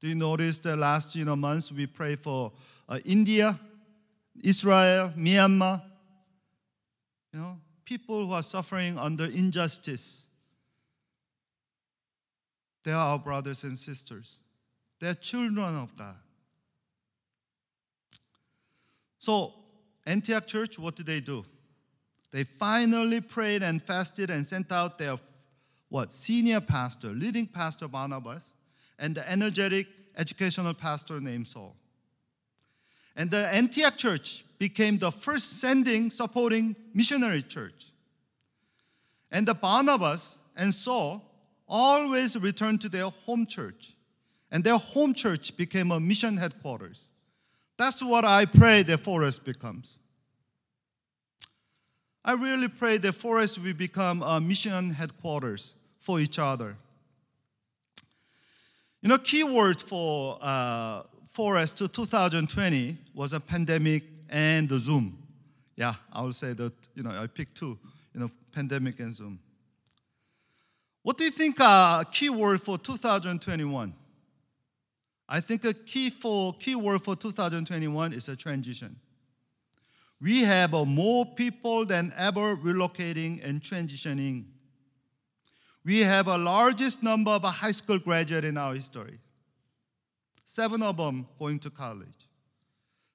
Do 0.01 0.09
you 0.09 0.14
notice 0.14 0.59
the 0.59 0.76
last 0.76 1.14
you 1.14 1.24
know, 1.24 1.36
months 1.36 1.70
we 1.70 1.86
pray 1.86 2.16
for 2.16 2.53
uh, 2.88 3.01
India, 3.05 3.59
Israel, 4.42 5.12
Myanmar? 5.16 5.82
You 7.32 7.40
know, 7.40 7.59
people 7.84 8.26
who 8.26 8.32
are 8.32 8.42
suffering 8.42 8.98
under 8.98 9.26
injustice. 9.26 10.26
They 12.82 12.92
are 12.92 13.12
our 13.12 13.18
brothers 13.18 13.62
and 13.62 13.78
sisters. 13.78 14.38
They 15.01 15.09
are 15.09 15.14
children 15.14 15.59
of 15.59 15.96
God. 15.96 16.16
So, 19.18 19.53
Antioch 20.07 20.46
Church, 20.46 20.78
what 20.78 20.96
did 20.96 21.07
they 21.07 21.20
do? 21.20 21.44
They 22.31 22.45
finally 22.45 23.20
prayed 23.20 23.62
and 23.62 23.83
fasted 23.83 24.31
and 24.31 24.47
sent 24.47 24.70
out 24.70 24.99
their 24.99 25.18
what 25.89 26.12
senior 26.12 26.61
pastor, 26.61 27.09
leading 27.09 27.47
pastor 27.47 27.89
Barnabas, 27.89 28.55
and 28.99 29.14
the 29.14 29.28
energetic 29.28 29.89
educational 30.16 30.74
pastor 30.74 31.20
named 31.20 31.49
Saul. 31.49 31.74
And 33.16 33.31
the 33.31 33.49
Antioch 33.49 33.97
church 33.97 34.45
became 34.59 34.99
the 34.99 35.11
first 35.11 35.61
sending, 35.61 36.11
supporting 36.11 36.76
missionary 36.95 37.43
church. 37.43 37.93
And 39.33 39.47
the 39.47 39.55
Barnabas 39.55 40.39
and 40.57 40.72
Saul 40.72 41.24
always 41.66 42.37
returned 42.37 42.81
to 42.83 42.89
their 42.89 43.09
home 43.09 43.47
church. 43.47 43.97
And 44.51 44.62
their 44.64 44.78
home 44.78 45.14
church 45.14 45.57
became 45.57 45.91
a 45.91 46.01
mission 46.01 46.37
headquarters. 46.37 47.09
That's 47.76 48.03
what 48.03 48.24
I 48.24 48.45
pray 48.45 48.83
the 48.83 48.99
forest 48.99 49.45
becomes. 49.45 49.99
I 52.24 52.32
really 52.32 52.68
pray 52.68 52.98
the 52.98 53.12
forest 53.12 53.58
will 53.58 53.72
become 53.72 54.22
a 54.22 54.40
mission 54.40 54.90
headquarters 54.90 55.74
for 55.98 56.20
each 56.20 56.38
other. 56.38 56.76
You 59.02 59.08
know, 59.08 59.18
key 59.18 59.42
word 59.44 59.80
for 59.80 60.38
uh, 60.42 61.02
forest 61.32 61.78
to 61.78 61.88
2020 61.88 62.98
was 63.14 63.32
a 63.32 63.40
pandemic 63.40 64.04
and 64.28 64.68
the 64.68 64.78
Zoom. 64.78 65.16
Yeah, 65.76 65.94
I 66.12 66.20
will 66.22 66.34
say 66.34 66.52
that, 66.52 66.72
you 66.94 67.02
know, 67.02 67.10
I 67.10 67.26
picked 67.26 67.56
two, 67.56 67.78
you 68.12 68.20
know, 68.20 68.30
pandemic 68.52 69.00
and 69.00 69.14
Zoom. 69.14 69.38
What 71.02 71.16
do 71.16 71.24
you 71.24 71.30
think 71.30 71.58
a 71.60 72.04
key 72.12 72.28
word 72.28 72.60
for 72.60 72.76
2021? 72.76 73.94
I 75.32 75.40
think 75.40 75.64
a 75.64 75.72
key 75.72 76.10
for 76.10 76.52
keyword 76.54 77.02
for 77.02 77.14
2021 77.14 78.12
is 78.12 78.28
a 78.28 78.34
transition. 78.34 78.96
We 80.20 80.42
have 80.42 80.72
more 80.72 81.24
people 81.24 81.86
than 81.86 82.12
ever 82.16 82.56
relocating 82.56 83.42
and 83.42 83.62
transitioning. 83.62 84.44
We 85.84 86.00
have 86.00 86.28
a 86.28 86.36
largest 86.36 87.02
number 87.02 87.30
of 87.30 87.42
high 87.42 87.70
school 87.70 87.98
graduates 87.98 88.46
in 88.46 88.58
our 88.58 88.74
history. 88.74 89.18
Seven 90.44 90.82
of 90.82 90.98
them 90.98 91.26
going 91.38 91.58
to 91.60 91.70
college. 91.70 92.28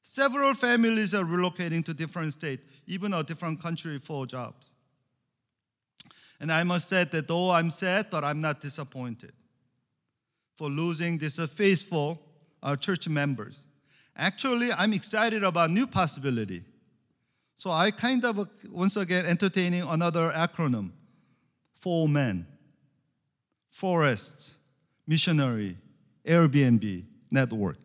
Several 0.02 0.54
families 0.54 1.14
are 1.14 1.24
relocating 1.24 1.86
to 1.86 1.94
different 1.94 2.34
states, 2.34 2.64
even 2.88 3.14
a 3.14 3.24
different 3.24 3.62
country 3.62 4.00
for 4.00 4.26
jobs. 4.26 4.74
And 6.40 6.52
I 6.52 6.64
must 6.64 6.90
say 6.90 7.04
that 7.04 7.28
though 7.28 7.52
I'm 7.52 7.70
sad, 7.70 8.08
but 8.10 8.24
I'm 8.24 8.42
not 8.42 8.62
disappointed 8.62 9.34
for 10.56 10.70
losing 10.70 11.18
these 11.18 11.40
faithful 11.50 12.22
uh, 12.64 12.76
church 12.76 13.08
members. 13.08 13.64
Actually, 14.16 14.72
I'm 14.72 14.94
excited 14.94 15.44
about 15.44 15.70
new 15.70 15.86
possibility. 15.86 16.64
So 17.58 17.72
I 17.72 17.92
kind 17.92 18.24
of 18.26 18.48
once 18.70 18.96
again 18.98 19.26
entertaining 19.26 19.84
another 19.84 20.32
acronym: 20.32 20.92
four 21.74 22.08
men, 22.08 22.48
forests, 23.70 24.56
missionary, 25.08 25.78
Airbnb, 26.26 27.06
network. 27.32 27.80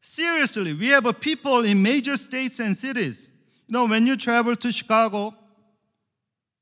Seriously, 0.00 0.72
we 0.72 0.88
have 0.88 1.20
people 1.20 1.64
in 1.64 1.82
major 1.82 2.16
states 2.16 2.60
and 2.60 2.76
cities. 2.76 3.30
You 3.66 3.72
know, 3.74 3.86
when 3.86 4.06
you 4.06 4.16
travel 4.16 4.56
to 4.56 4.72
Chicago, 4.72 5.34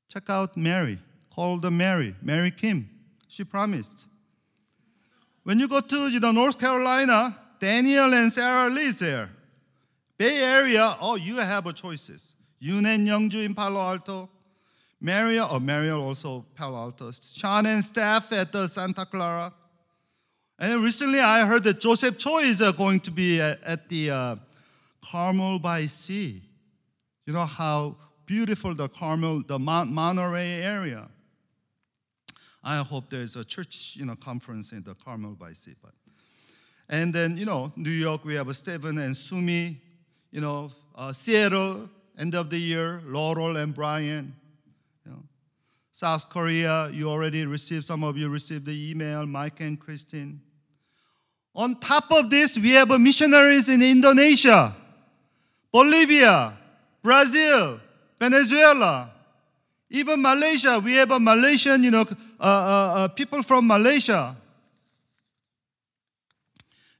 check 0.09 0.29
out 0.29 0.57
Mary 0.57 0.99
Call 1.37 1.59
called 1.59 1.71
Mary, 1.71 2.15
Mary 2.21 2.49
Kim. 2.49 2.89
She 3.27 3.43
promised. 3.43 4.07
When 5.43 5.59
you 5.59 5.67
go 5.67 5.81
to 5.81 6.07
you 6.09 6.19
know, 6.19 6.31
North 6.31 6.57
Carolina, 6.57 7.37
Daniel 7.59 8.11
and 8.11 8.33
Sarah 8.33 8.71
live 8.71 8.97
there. 8.97 9.29
Bay 10.17 10.41
Area, 10.41 10.97
oh, 10.99 11.15
you 11.15 11.37
have 11.37 11.73
choices. 11.75 12.35
Yun 12.59 12.85
and 12.87 13.07
Youngju 13.07 13.45
in 13.45 13.53
Palo 13.53 13.79
Alto, 13.79 14.29
Maria, 14.99 15.43
or 15.45 15.53
oh, 15.53 15.59
Mariel 15.59 16.01
also 16.01 16.45
Palo 16.55 16.77
Alto, 16.77 17.11
Sean 17.11 17.67
and 17.67 17.83
staff 17.83 18.31
at 18.31 18.51
the 18.51 18.67
Santa 18.67 19.05
Clara. 19.05 19.53
And 20.57 20.81
recently 20.81 21.19
I 21.19 21.45
heard 21.45 21.63
that 21.65 21.79
Joseph 21.79 22.17
Choi 22.17 22.43
is 22.43 22.61
uh, 22.61 22.71
going 22.71 22.99
to 23.01 23.11
be 23.11 23.39
at, 23.39 23.61
at 23.63 23.89
the 23.89 24.09
uh, 24.09 24.35
Carmel 25.03 25.59
by 25.59 25.85
Sea. 25.85 26.41
You 27.27 27.33
know 27.33 27.45
how 27.45 27.95
beautiful 28.25 28.73
the 28.73 28.89
Carmel, 28.89 29.43
the 29.45 29.59
Mount 29.59 29.91
Monterey 29.91 30.63
area. 30.63 31.09
I 32.63 32.77
hope 32.77 33.09
there's 33.09 33.35
a 33.35 33.45
church, 33.45 33.95
you 33.97 34.05
know, 34.05 34.15
conference 34.15 34.71
in 34.71 34.83
the 34.83 34.95
Carmel 34.95 35.35
by 35.35 35.53
Sea. 35.53 35.75
But, 35.81 35.91
and 36.89 37.13
then, 37.13 37.37
you 37.37 37.45
know, 37.45 37.71
New 37.75 37.91
York, 37.91 38.25
we 38.25 38.33
have 38.33 38.53
Stephen 38.55 38.97
and 38.97 39.15
Sumi, 39.15 39.79
you 40.37 40.41
know, 40.41 40.71
uh, 40.93 41.11
Seattle, 41.11 41.89
end 42.15 42.35
of 42.35 42.51
the 42.51 42.59
year, 42.59 43.01
Laurel 43.07 43.57
and 43.57 43.73
Brian. 43.73 44.35
You 45.03 45.11
know. 45.11 45.23
South 45.91 46.29
Korea, 46.29 46.91
you 46.93 47.09
already 47.09 47.43
received, 47.47 47.85
some 47.85 48.03
of 48.03 48.19
you 48.19 48.29
received 48.29 48.67
the 48.67 48.91
email, 48.91 49.25
Mike 49.25 49.61
and 49.61 49.79
Christine. 49.79 50.39
On 51.55 51.75
top 51.79 52.11
of 52.11 52.29
this, 52.29 52.55
we 52.55 52.69
have 52.73 52.89
missionaries 53.01 53.67
in 53.67 53.81
Indonesia, 53.81 54.75
Bolivia, 55.71 56.55
Brazil, 57.01 57.79
Venezuela, 58.19 59.11
even 59.89 60.21
Malaysia, 60.21 60.77
we 60.77 60.93
have 60.93 61.09
a 61.09 61.19
Malaysian, 61.19 61.81
you 61.81 61.89
know, 61.89 62.05
uh, 62.39 62.43
uh, 62.43 62.45
uh, 62.45 63.07
people 63.07 63.41
from 63.41 63.65
Malaysia. 63.65 64.37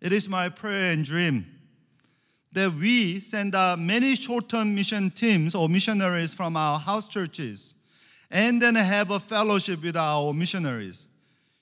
It 0.01 0.11
is 0.11 0.27
my 0.27 0.49
prayer 0.49 0.91
and 0.91 1.05
dream 1.05 1.56
that 2.51 2.73
we 2.73 3.19
send 3.19 3.55
out 3.55 3.79
many 3.79 4.15
short-term 4.15 4.73
mission 4.73 5.11
teams 5.11 5.53
or 5.53 5.67
missionaries 5.69 6.33
from 6.33 6.55
our 6.55 6.79
house 6.79 7.07
churches 7.07 7.75
and 8.31 8.61
then 8.61 8.75
have 8.75 9.11
a 9.11 9.19
fellowship 9.19 9.81
with 9.81 9.95
our 9.95 10.33
missionaries. 10.33 11.07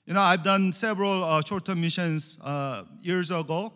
You 0.06 0.14
know, 0.14 0.20
I've 0.20 0.42
done 0.42 0.72
several 0.72 1.24
uh, 1.24 1.42
short-term 1.44 1.80
missions 1.80 2.38
uh, 2.42 2.84
years 3.00 3.30
ago, 3.30 3.72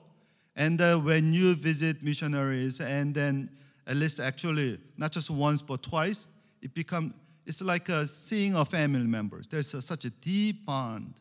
and 0.54 0.80
uh, 0.80 0.96
when 0.96 1.32
you 1.32 1.54
visit 1.54 2.02
missionaries 2.02 2.80
and 2.80 3.14
then 3.14 3.50
at 3.86 3.96
least 3.96 4.20
actually 4.20 4.78
not 4.96 5.12
just 5.12 5.30
once 5.30 5.62
but 5.62 5.82
twice, 5.82 6.26
it 6.62 6.74
become 6.74 7.14
it's 7.46 7.62
like 7.62 7.88
seeing 8.06 8.54
a 8.54 8.64
family 8.64 9.06
members. 9.06 9.46
There's 9.48 9.74
a, 9.74 9.82
such 9.82 10.04
a 10.04 10.10
deep 10.10 10.66
bond. 10.66 11.14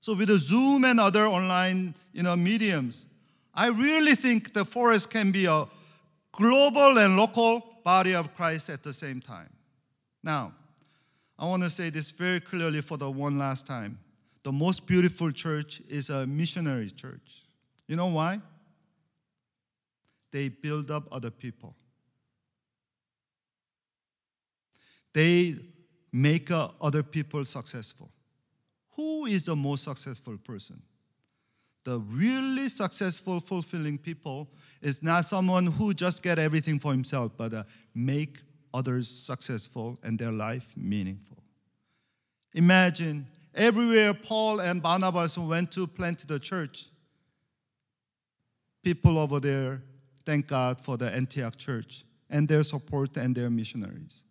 So 0.00 0.14
with 0.14 0.28
the 0.28 0.38
Zoom 0.38 0.84
and 0.84 0.98
other 0.98 1.26
online 1.26 1.94
you 2.12 2.22
know, 2.22 2.34
mediums, 2.36 3.04
I 3.54 3.68
really 3.68 4.14
think 4.14 4.54
the 4.54 4.64
forest 4.64 5.10
can 5.10 5.30
be 5.30 5.46
a 5.46 5.66
global 6.32 6.98
and 6.98 7.16
local 7.16 7.62
body 7.84 8.14
of 8.14 8.34
Christ 8.34 8.70
at 8.70 8.82
the 8.82 8.92
same 8.92 9.20
time. 9.20 9.50
Now, 10.22 10.54
I 11.38 11.46
want 11.46 11.62
to 11.62 11.70
say 11.70 11.90
this 11.90 12.10
very 12.10 12.40
clearly 12.40 12.80
for 12.80 12.96
the 12.96 13.10
one 13.10 13.38
last 13.38 13.66
time. 13.66 13.98
The 14.44 14.52
most 14.52 14.86
beautiful 14.86 15.30
church 15.30 15.82
is 15.88 16.10
a 16.10 16.26
missionary 16.26 16.90
church. 16.90 17.42
You 17.86 17.96
know 17.96 18.06
why? 18.06 18.40
They 20.30 20.48
build 20.48 20.90
up 20.90 21.08
other 21.12 21.30
people. 21.30 21.74
They 25.12 25.56
make 26.10 26.50
uh, 26.50 26.68
other 26.80 27.02
people 27.02 27.44
successful. 27.44 28.10
Who 28.96 29.26
is 29.26 29.44
the 29.44 29.56
most 29.56 29.84
successful 29.84 30.38
person? 30.38 30.80
The 31.84 31.98
really 31.98 32.68
successful, 32.68 33.40
fulfilling 33.40 33.98
people 33.98 34.48
is 34.80 35.02
not 35.02 35.24
someone 35.24 35.66
who 35.66 35.92
just 35.94 36.22
get 36.22 36.38
everything 36.38 36.78
for 36.78 36.92
himself, 36.92 37.32
but 37.36 37.52
uh, 37.52 37.64
make 37.94 38.38
others 38.72 39.08
successful 39.08 39.98
and 40.02 40.18
their 40.18 40.32
life 40.32 40.66
meaningful. 40.76 41.38
Imagine 42.54 43.26
everywhere 43.54 44.14
Paul 44.14 44.60
and 44.60 44.82
Barnabas 44.82 45.36
went 45.36 45.72
to 45.72 45.86
plant 45.86 46.26
the 46.28 46.38
church, 46.38 46.86
people 48.84 49.18
over 49.18 49.40
there 49.40 49.82
thank 50.24 50.46
God 50.46 50.80
for 50.80 50.96
the 50.96 51.10
Antioch 51.10 51.56
church 51.56 52.04
and 52.30 52.46
their 52.48 52.62
support 52.62 53.16
and 53.16 53.34
their 53.34 53.50
missionaries. 53.50 54.24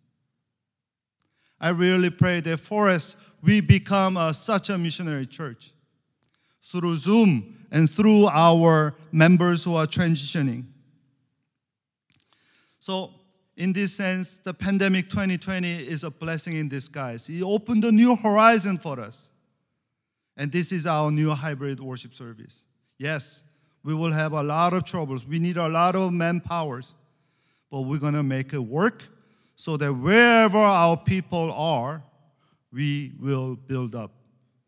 I 1.60 1.68
really 1.68 2.10
pray 2.10 2.40
that 2.40 2.58
for 2.58 2.88
us, 2.88 3.14
we 3.42 3.60
become 3.60 4.16
a, 4.16 4.34
such 4.34 4.70
a 4.70 4.78
missionary 4.78 5.26
church 5.26 5.72
through 6.62 6.96
Zoom 6.98 7.66
and 7.70 7.90
through 7.90 8.26
our 8.28 8.94
members 9.10 9.64
who 9.64 9.74
are 9.74 9.86
transitioning. 9.86 10.64
So, 12.78 13.10
in 13.56 13.72
this 13.72 13.94
sense, 13.94 14.38
the 14.38 14.54
pandemic 14.54 15.08
2020 15.10 15.70
is 15.70 16.04
a 16.04 16.10
blessing 16.10 16.54
in 16.54 16.68
disguise. 16.68 17.28
It 17.28 17.42
opened 17.42 17.84
a 17.84 17.92
new 17.92 18.16
horizon 18.16 18.78
for 18.78 18.98
us. 18.98 19.28
And 20.36 20.50
this 20.50 20.72
is 20.72 20.86
our 20.86 21.10
new 21.10 21.30
hybrid 21.30 21.78
worship 21.78 22.14
service. 22.14 22.64
Yes, 22.98 23.44
we 23.84 23.94
will 23.94 24.12
have 24.12 24.32
a 24.32 24.42
lot 24.42 24.72
of 24.72 24.84
troubles. 24.84 25.26
We 25.26 25.38
need 25.38 25.58
a 25.58 25.68
lot 25.68 25.94
of 25.94 26.12
manpowers, 26.12 26.94
but 27.70 27.82
we're 27.82 27.98
going 27.98 28.14
to 28.14 28.22
make 28.22 28.52
it 28.52 28.58
work 28.58 29.06
so 29.54 29.76
that 29.76 29.92
wherever 29.92 30.58
our 30.58 30.96
people 30.96 31.52
are, 31.52 32.02
we 32.72 33.12
will 33.20 33.56
build 33.56 33.94
up 33.94 34.12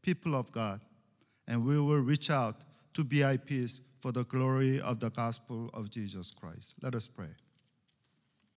people 0.02 0.34
of 0.34 0.52
God 0.52 0.80
and 1.46 1.64
we 1.64 1.78
will 1.78 2.00
reach 2.00 2.30
out 2.30 2.64
to 2.94 3.04
BIPs 3.04 3.80
for 4.00 4.12
the 4.12 4.24
glory 4.24 4.80
of 4.80 5.00
the 5.00 5.10
gospel 5.10 5.70
of 5.74 5.90
Jesus 5.90 6.30
Christ. 6.30 6.74
Let 6.82 6.94
us 6.94 7.06
pray. 7.08 7.34